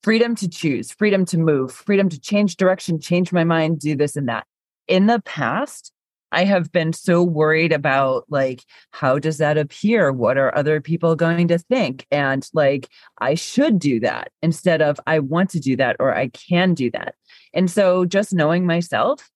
[0.03, 4.15] freedom to choose, freedom to move, freedom to change direction, change my mind, do this
[4.15, 4.45] and that.
[4.87, 5.90] In the past,
[6.31, 10.11] I have been so worried about like, how does that appear?
[10.11, 12.07] What are other people going to think?
[12.11, 16.29] And like, I should do that instead of I want to do that or I
[16.29, 17.15] can do that.
[17.53, 19.29] And so just knowing myself,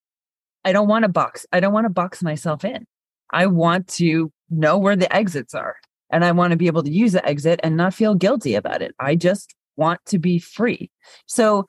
[0.64, 2.86] I don't want to box, I don't want to box myself in.
[3.32, 5.76] I want to know where the exits are
[6.10, 8.82] and I want to be able to use the exit and not feel guilty about
[8.82, 8.96] it.
[9.00, 10.89] I just want to be free.
[11.26, 11.66] So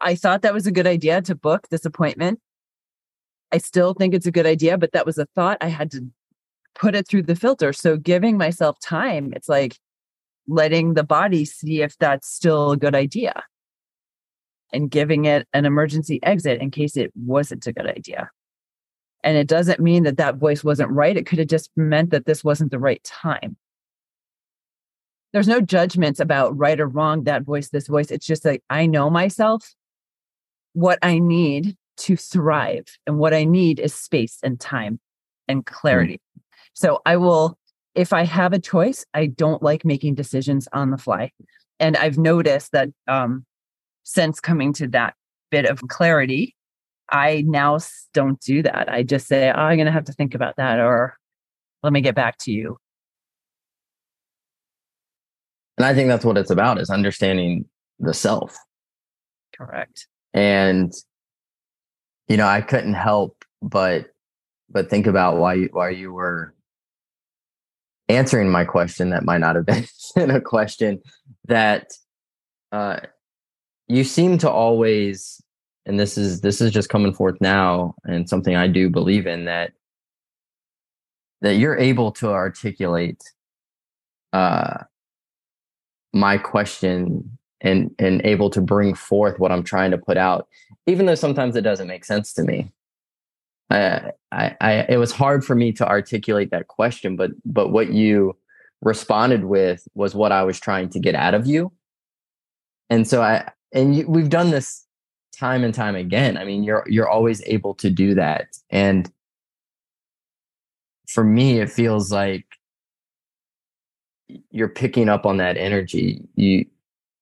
[0.00, 2.40] I thought that was a good idea to book this appointment
[3.52, 6.06] I still think it's a good idea, but that was a thought I had to
[6.74, 7.72] put it through the filter.
[7.72, 9.76] So giving myself time, it's like
[10.46, 13.44] letting the body see if that's still a good idea
[14.72, 18.30] and giving it an emergency exit in case it wasn't a good idea.
[19.22, 21.16] And it doesn't mean that that voice wasn't right.
[21.16, 23.56] It could have just meant that this wasn't the right time.
[25.32, 28.10] There's no judgments about right or wrong, that voice, this voice.
[28.10, 29.74] It's just like I know myself,
[30.72, 32.86] what I need to thrive.
[33.06, 35.00] And what I need is space and time
[35.48, 35.72] and hmm.
[35.74, 36.14] clarity.
[36.14, 36.42] Mm.
[36.74, 37.58] So I will,
[37.94, 41.32] if I have a choice, I don't like making decisions on the fly.
[41.78, 43.44] And I've noticed that um,
[44.02, 45.14] since coming to that
[45.50, 46.54] bit of clarity,
[47.10, 47.78] I now
[48.14, 48.88] don't do that.
[48.90, 51.16] I just say, oh, I'm going to have to think about that, or
[51.82, 52.78] let me get back to you.
[55.76, 57.64] And I think that's what it's about is understanding
[57.98, 58.56] the self.
[59.56, 60.06] Correct.
[60.32, 60.92] And
[62.30, 64.14] you know, I couldn't help but
[64.70, 66.54] but think about why you why you were
[68.08, 69.66] answering my question that might not have
[70.14, 71.00] been a question
[71.48, 71.90] that
[72.70, 73.00] uh
[73.88, 75.42] you seem to always
[75.86, 79.46] and this is this is just coming forth now and something I do believe in
[79.46, 79.72] that
[81.40, 83.22] that you're able to articulate
[84.32, 84.84] uh
[86.12, 90.48] my question and and able to bring forth what I'm trying to put out,
[90.86, 92.72] even though sometimes it doesn't make sense to me.
[93.70, 97.92] I, I, I, it was hard for me to articulate that question, but but what
[97.92, 98.36] you
[98.82, 101.72] responded with was what I was trying to get out of you.
[102.88, 104.84] And so I and you, we've done this
[105.36, 106.36] time and time again.
[106.36, 109.10] I mean, you're you're always able to do that, and
[111.08, 112.46] for me, it feels like
[114.50, 116.22] you're picking up on that energy.
[116.34, 116.66] You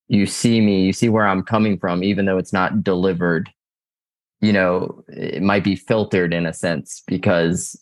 [0.08, 3.50] you see me, you see where I'm coming from, even though it's not delivered.
[4.40, 7.80] You know, it might be filtered in a sense because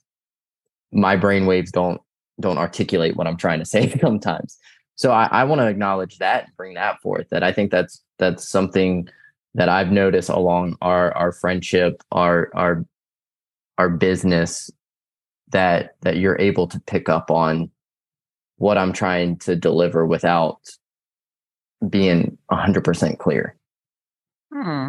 [0.93, 2.01] my brain waves don't
[2.41, 4.59] don't articulate what I'm trying to say sometimes.
[4.97, 7.29] So I, I want to acknowledge that, bring that forth.
[7.31, 9.09] That I think that's that's something
[9.55, 12.85] that I've noticed along our our friendship, our our
[13.79, 14.71] our business,
[15.53, 17.71] that that you're able to pick up on
[18.57, 20.59] what I'm trying to deliver without
[21.89, 23.57] being 100% clear.
[24.53, 24.89] Hmm.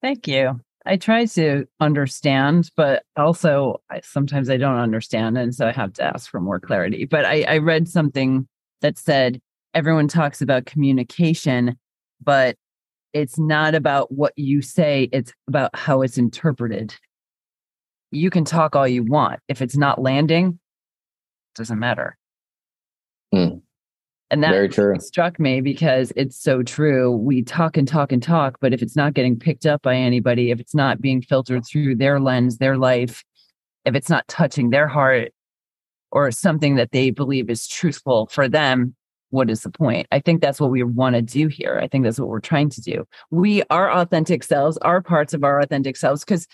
[0.00, 0.60] Thank you.
[0.86, 5.36] I try to understand, but also I, sometimes I don't understand.
[5.36, 7.04] And so I have to ask for more clarity.
[7.04, 8.48] But I, I read something
[8.80, 9.40] that said
[9.74, 11.76] everyone talks about communication,
[12.22, 12.56] but
[13.12, 16.94] it's not about what you say, it's about how it's interpreted.
[18.10, 19.40] You can talk all you want.
[19.48, 22.16] If it's not landing, it doesn't matter.
[23.32, 23.58] Hmm.
[24.30, 24.98] And that Very true.
[25.00, 27.12] struck me because it's so true.
[27.12, 30.50] We talk and talk and talk, but if it's not getting picked up by anybody,
[30.50, 33.24] if it's not being filtered through their lens, their life,
[33.86, 35.32] if it's not touching their heart
[36.12, 38.94] or something that they believe is truthful for them,
[39.30, 40.06] what is the point?
[40.12, 41.78] I think that's what we want to do here.
[41.82, 43.06] I think that's what we're trying to do.
[43.30, 46.24] We are authentic selves, are parts of our authentic selves.
[46.24, 46.46] Because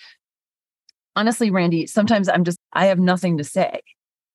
[1.17, 3.81] honestly, Randy, sometimes I'm just, I have nothing to say.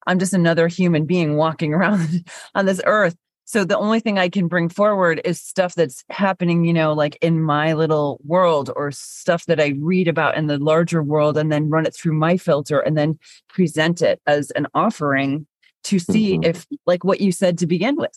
[0.07, 3.15] I'm just another human being walking around on this earth
[3.49, 7.17] so the only thing I can bring forward is stuff that's happening, you know, like
[7.19, 11.51] in my little world or stuff that I read about in the larger world and
[11.51, 15.47] then run it through my filter and then present it as an offering
[15.85, 16.43] to see mm-hmm.
[16.43, 18.15] if, like what you said to begin with,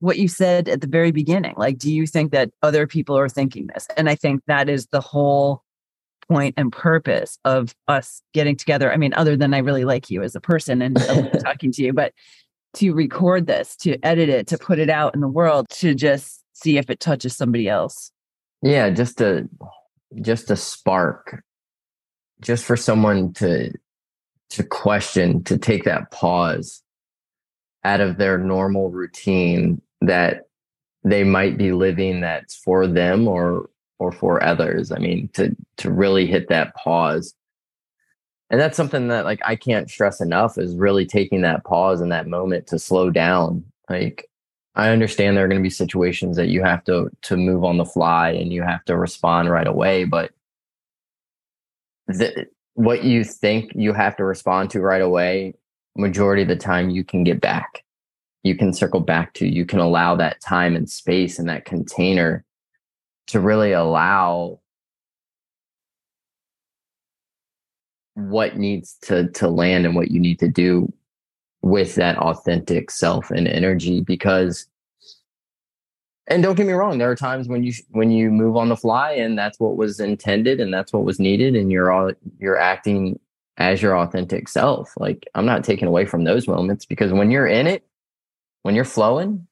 [0.00, 1.54] what you said at the very beginning.
[1.56, 3.88] Like, do you think that other people are thinking this?
[3.96, 5.62] And I think that is the whole
[6.28, 8.92] point and purpose of us getting together.
[8.92, 10.96] I mean, other than I really like you as a person and
[11.40, 12.12] talking to you, but
[12.74, 16.42] to record this, to edit it, to put it out in the world, to just
[16.52, 18.10] see if it touches somebody else.
[18.62, 19.48] Yeah, just a
[20.20, 21.42] just a spark.
[22.40, 23.72] Just for someone to
[24.50, 26.82] to question, to take that pause
[27.84, 30.42] out of their normal routine that
[31.04, 33.68] they might be living that's for them or
[33.98, 34.90] or for others.
[34.90, 37.34] I mean, to to really hit that pause
[38.50, 42.08] and that's something that like i can't stress enough is really taking that pause in
[42.08, 44.28] that moment to slow down like
[44.74, 47.78] i understand there are going to be situations that you have to to move on
[47.78, 50.30] the fly and you have to respond right away but
[52.06, 55.54] the, what you think you have to respond to right away,
[55.96, 57.84] majority of the time you can get back.
[58.42, 62.44] You can circle back to, you can allow that time and space and that container
[63.28, 64.60] to really allow
[68.14, 70.92] what needs to to land and what you need to do
[71.62, 74.66] with that authentic self and energy because
[76.26, 78.76] and don't get me wrong there are times when you when you move on the
[78.76, 82.58] fly and that's what was intended and that's what was needed and you're all you're
[82.58, 83.18] acting
[83.56, 87.46] as your authentic self like i'm not taking away from those moments because when you're
[87.46, 87.84] in it
[88.62, 89.46] when you're flowing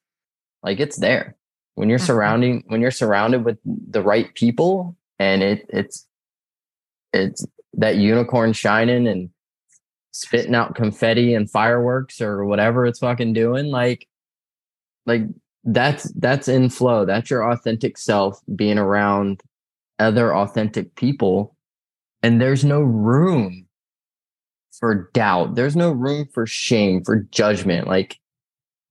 [0.62, 1.36] like it's there
[1.74, 2.06] when you're mm-hmm.
[2.06, 6.06] surrounding when you're surrounded with the right people and it it's
[7.12, 9.30] it's that unicorn shining and
[10.12, 14.06] spitting out confetti and fireworks or whatever it's fucking doing like
[15.06, 15.22] like
[15.64, 17.04] that's that's in flow.
[17.04, 19.42] That's your authentic self being around
[19.98, 21.56] other authentic people.
[22.22, 23.66] And there's no room
[24.72, 25.54] for doubt.
[25.54, 27.86] There's no room for shame for judgment.
[27.86, 28.18] Like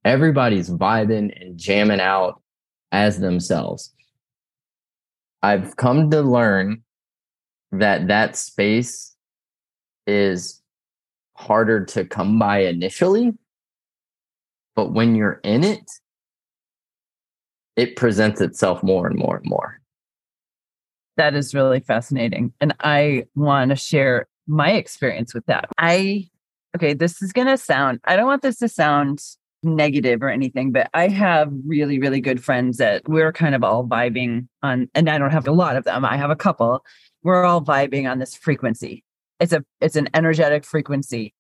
[0.06, 2.42] everybody's vibing and jamming out
[2.92, 3.94] as themselves.
[5.44, 6.84] I've come to learn
[7.72, 9.16] that that space
[10.08, 10.62] is
[11.36, 13.32] harder to come by initially
[14.76, 15.90] but when you're in it
[17.76, 19.80] it presents itself more and more and more.
[21.18, 22.54] That is really fascinating.
[22.62, 25.66] And I want to share my experience with that.
[25.78, 26.28] I,
[26.76, 29.20] okay, this is going to sound, I don't want this to sound
[29.64, 33.86] negative or anything, but I have really, really good friends that we're kind of all
[33.86, 36.06] vibing on, and I don't have a lot of them.
[36.06, 36.84] I have a couple.
[37.24, 39.04] We're all vibing on this frequency.
[39.40, 41.34] It's a, it's an energetic frequency.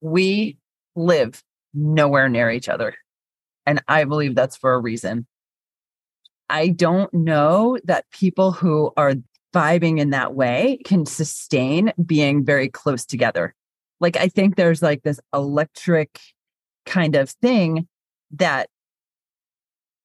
[0.00, 0.58] We
[0.94, 1.42] live
[1.74, 2.94] nowhere near each other.
[3.66, 5.26] And I believe that's for a reason.
[6.48, 9.14] I don't know that people who are
[9.54, 13.54] vibing in that way can sustain being very close together.
[14.00, 16.20] Like, I think there's like this electric
[16.84, 17.86] kind of thing
[18.32, 18.68] that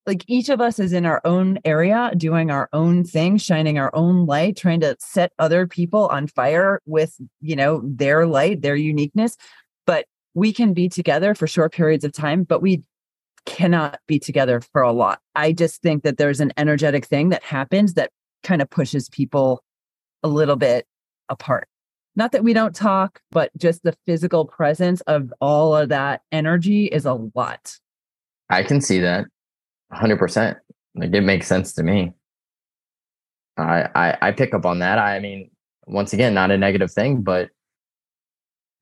[0.07, 3.93] like each of us is in our own area doing our own thing shining our
[3.93, 8.75] own light trying to set other people on fire with you know their light their
[8.75, 9.37] uniqueness
[9.85, 12.81] but we can be together for short periods of time but we
[13.47, 15.19] cannot be together for a lot.
[15.33, 18.11] I just think that there's an energetic thing that happens that
[18.43, 19.63] kind of pushes people
[20.21, 20.85] a little bit
[21.29, 21.67] apart.
[22.15, 26.85] Not that we don't talk, but just the physical presence of all of that energy
[26.85, 27.77] is a lot.
[28.49, 29.25] I can see that
[29.93, 30.55] 100%.
[30.95, 32.13] Like it makes sense to me.
[33.57, 34.99] I, I I pick up on that.
[34.99, 35.49] I mean,
[35.85, 37.49] once again, not a negative thing, but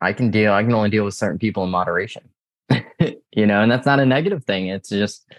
[0.01, 2.29] I can deal I can only deal with certain people in moderation.
[2.99, 4.67] you know, and that's not a negative thing.
[4.67, 5.29] It's just,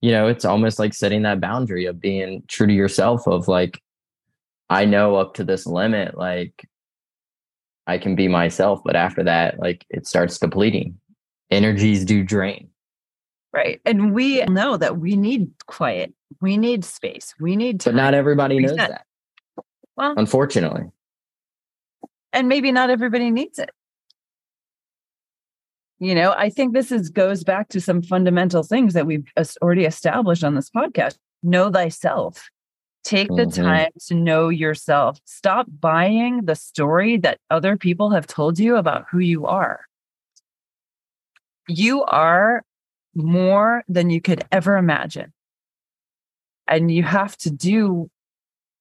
[0.00, 3.80] you know, it's almost like setting that boundary of being true to yourself of like,
[4.70, 6.66] I know up to this limit, like
[7.86, 10.98] I can be myself, but after that, like it starts depleting.
[11.50, 12.71] Energies do drain.
[13.52, 13.80] Right.
[13.84, 16.14] And we know that we need quiet.
[16.40, 17.34] We need space.
[17.38, 17.90] We need to.
[17.90, 19.04] But not everybody knows that.
[19.96, 20.84] Well, unfortunately.
[22.32, 23.70] And maybe not everybody needs it.
[25.98, 29.30] You know, I think this is goes back to some fundamental things that we've
[29.60, 31.16] already established on this podcast.
[31.42, 32.50] Know thyself.
[33.04, 33.62] Take the mm-hmm.
[33.62, 35.20] time to know yourself.
[35.26, 39.80] Stop buying the story that other people have told you about who you are.
[41.68, 42.62] You are
[43.14, 45.32] more than you could ever imagine.
[46.68, 48.10] And you have to do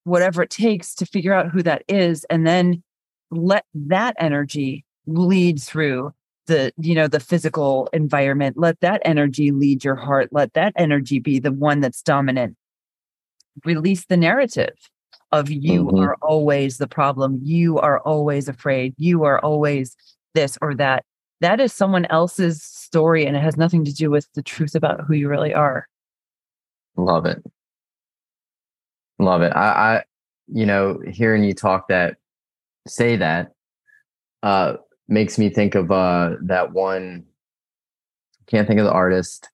[0.04, 2.84] whatever it takes to figure out who that is and then
[3.30, 6.14] let that energy lead through
[6.48, 8.58] the you know the physical environment.
[8.58, 10.30] Let that energy lead your heart.
[10.32, 12.58] Let that energy be the one that's dominant.
[13.64, 14.76] Release the narrative
[15.32, 16.00] of you mm-hmm.
[16.00, 17.40] are always the problem.
[17.44, 18.94] You are always afraid.
[18.98, 19.96] You are always
[20.34, 21.06] this or that
[21.42, 25.02] that is someone else's story and it has nothing to do with the truth about
[25.02, 25.88] who you really are.
[26.96, 27.44] Love it.
[29.20, 29.52] Love it.
[29.56, 30.04] I i
[30.52, 32.18] you know hearing you talk that
[32.88, 33.54] say that
[34.44, 34.74] uh
[35.08, 37.24] makes me think of uh that one
[38.48, 39.50] can't think of the artist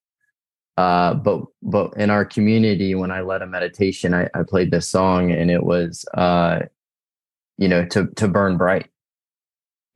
[0.76, 4.88] uh but but in our community when i led a meditation i, I played this
[4.88, 6.60] song and it was uh
[7.58, 8.90] you know to to burn bright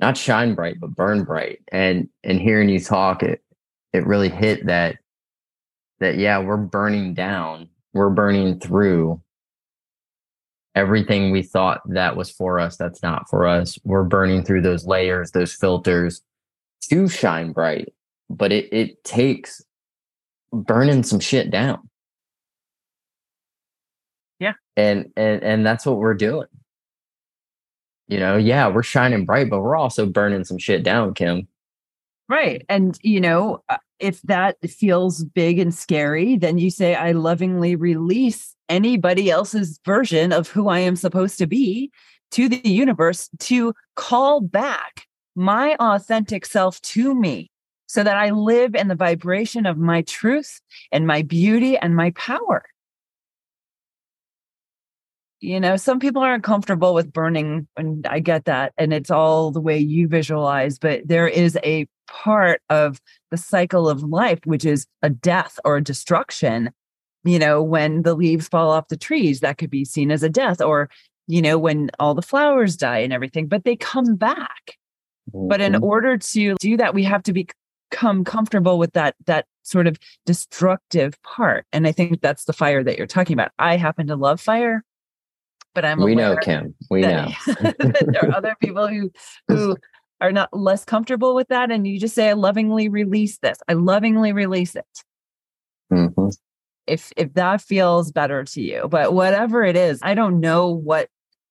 [0.02, 1.60] not shine bright but burn bright.
[1.70, 3.42] And and hearing you talk it
[3.94, 4.96] it really hit that
[6.00, 7.68] that yeah we're burning down.
[7.94, 9.22] We're burning through
[10.74, 13.78] everything we thought that was for us that's not for us.
[13.84, 16.20] We're burning through those layers those filters
[16.90, 17.94] to shine bright.
[18.28, 19.62] But it it takes
[20.52, 21.88] burning some shit down.
[24.40, 24.54] Yeah.
[24.76, 26.48] And and and that's what we're doing
[28.08, 31.48] You know, yeah, we're shining bright, but we're also burning some shit down, Kim.
[32.28, 32.64] Right.
[32.68, 37.76] And, you know, uh, if that feels big and scary, then you say, I lovingly
[37.76, 41.90] release anybody else's version of who I am supposed to be
[42.32, 47.50] to the universe to call back my authentic self to me
[47.86, 52.10] so that I live in the vibration of my truth and my beauty and my
[52.12, 52.64] power.
[55.42, 58.72] You know, some people aren't comfortable with burning, and I get that.
[58.78, 63.00] And it's all the way you visualize, but there is a part of
[63.32, 66.70] the cycle of life, which is a death or a destruction.
[67.24, 70.28] You know, when the leaves fall off the trees, that could be seen as a
[70.28, 70.88] death, or,
[71.26, 74.76] you know, when all the flowers die and everything, but they come back.
[75.34, 75.48] Mm-hmm.
[75.48, 75.84] But in mm-hmm.
[75.84, 81.20] order to do that, we have to become comfortable with that, that sort of destructive
[81.24, 81.66] part.
[81.72, 83.50] And I think that's the fire that you're talking about.
[83.58, 84.84] I happen to love fire,
[85.74, 86.74] but I'm we know Kim.
[86.90, 87.72] We that, know
[88.12, 89.10] there are other people who
[89.48, 89.76] who
[90.22, 93.72] are not less comfortable with that and you just say i lovingly release this i
[93.72, 95.04] lovingly release it
[95.92, 96.28] mm-hmm.
[96.86, 101.08] if if that feels better to you but whatever it is i don't know what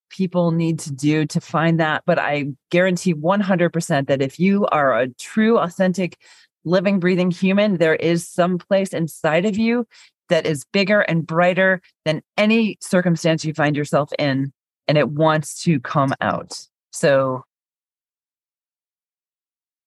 [0.10, 4.98] people need to do to find that but i guarantee 100% that if you are
[4.98, 6.18] a true authentic
[6.64, 9.86] living breathing human there is some place inside of you
[10.32, 14.52] that is bigger and brighter than any circumstance you find yourself in
[14.88, 16.58] and it wants to come out
[16.92, 17.44] so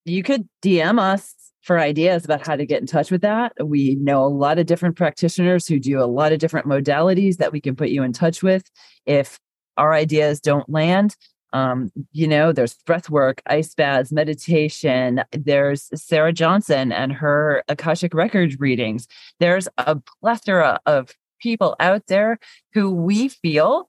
[0.05, 3.53] you could DM us for ideas about how to get in touch with that.
[3.63, 7.53] We know a lot of different practitioners who do a lot of different modalities that
[7.53, 8.71] we can put you in touch with.
[9.07, 9.39] If
[9.79, 11.17] our ideas don't land,
[11.55, 15.23] um, you know, there's breath work, ice baths, meditation.
[15.31, 19.07] There's Sarah Johnson and her Akashic Records readings.
[19.39, 22.39] There's a plethora of people out there
[22.73, 23.89] who we feel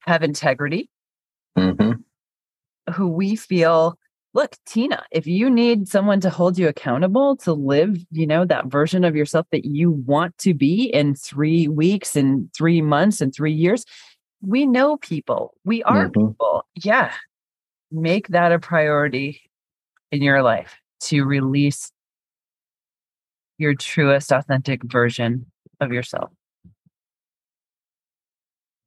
[0.00, 0.90] have integrity,
[1.56, 1.92] mm-hmm.
[2.92, 3.96] who we feel
[4.34, 8.66] look, Tina, if you need someone to hold you accountable to live, you know, that
[8.66, 13.32] version of yourself that you want to be in three weeks and three months and
[13.32, 13.84] three years,
[14.46, 15.54] we know people.
[15.64, 16.28] We are mm-hmm.
[16.28, 16.66] people.
[16.74, 17.12] Yeah.
[17.90, 19.42] Make that a priority
[20.10, 21.90] in your life to release
[23.58, 25.46] your truest, authentic version
[25.80, 26.30] of yourself.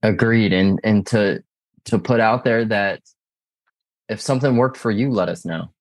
[0.04, 0.54] Agreed.
[0.54, 1.44] And and to
[1.86, 3.02] to put out there that
[4.10, 5.72] if something worked for you, let us know.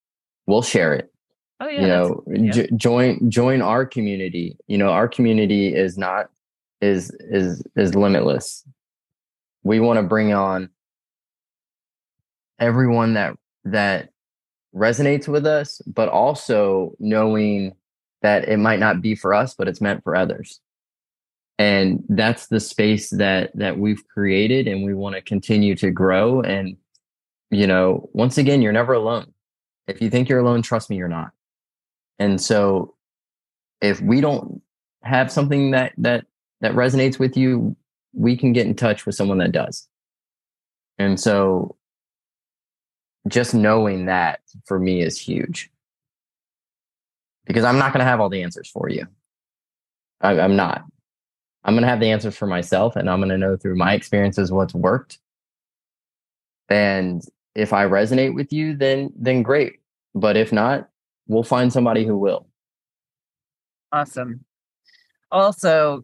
[0.47, 1.13] We'll share it.
[1.61, 1.81] Oh yeah.
[1.81, 2.53] You know, yeah.
[2.53, 4.57] J- join join our community.
[4.69, 6.31] You know, our community is not
[6.81, 8.65] is is is limitless.
[9.67, 10.71] We want to bring on
[12.61, 14.11] everyone that that
[14.73, 17.75] resonates with us, but also knowing
[18.23, 20.61] that it might not be for us, but it's meant for others.
[21.59, 26.43] And that's the space that that we've created and we want to continue to grow
[26.43, 26.77] and
[27.51, 29.33] you know, once again, you're never alone.
[29.89, 31.31] If you think you're alone, trust me, you're not.
[32.21, 32.95] And so
[33.81, 34.63] if we don't
[35.03, 36.27] have something that that
[36.61, 37.77] that resonates with you,
[38.17, 39.87] we can get in touch with someone that does.
[40.99, 41.77] And so
[43.29, 45.71] just knowing that for me is huge.
[47.45, 49.07] Because I'm not going to have all the answers for you.
[50.21, 50.85] I, I'm not.
[51.63, 53.95] I'm going to have the answers for myself and I'm going to know through my
[53.95, 55.19] experiences what's worked.
[56.69, 57.23] And
[57.55, 59.81] if I resonate with you, then then great.
[60.15, 60.89] But if not,
[61.29, 62.47] we'll find somebody who will.
[63.93, 64.45] Awesome.
[65.31, 66.03] Also,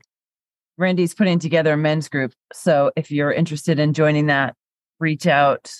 [0.78, 2.32] Randy's putting together a men's group.
[2.52, 4.54] So if you're interested in joining that,
[4.98, 5.70] reach out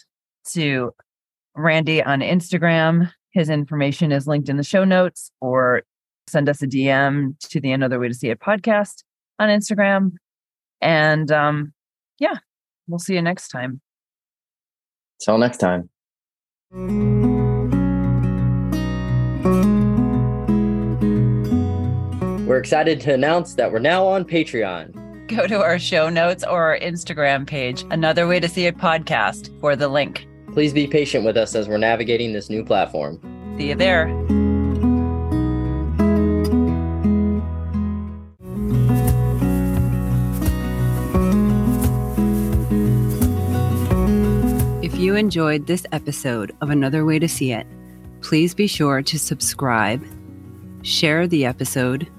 [0.53, 0.93] to
[1.55, 3.11] Randy on Instagram.
[3.31, 5.83] His information is linked in the show notes, or
[6.29, 9.05] send us a DM to the Another Way to See It podcast
[9.39, 10.13] on Instagram.
[10.81, 11.73] And um,
[12.19, 12.39] yeah,
[12.89, 13.81] we'll see you next time.
[15.21, 15.89] Till next time.
[22.53, 25.27] We're excited to announce that we're now on Patreon.
[25.27, 29.59] Go to our show notes or our Instagram page, Another Way to See It podcast,
[29.59, 30.29] for the link.
[30.53, 33.19] Please be patient with us as we're navigating this new platform.
[33.57, 34.09] See you there.
[44.83, 47.67] If you enjoyed this episode of Another Way to See It,
[48.21, 50.05] please be sure to subscribe,
[50.83, 52.11] share the episode,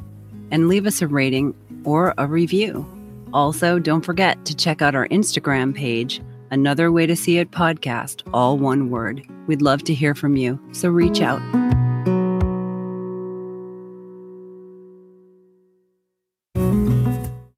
[0.54, 2.86] and leave us a rating or a review.
[3.34, 8.22] Also, don't forget to check out our Instagram page, Another Way to See It podcast,
[8.32, 9.26] all one word.
[9.48, 11.42] We'd love to hear from you, so reach out.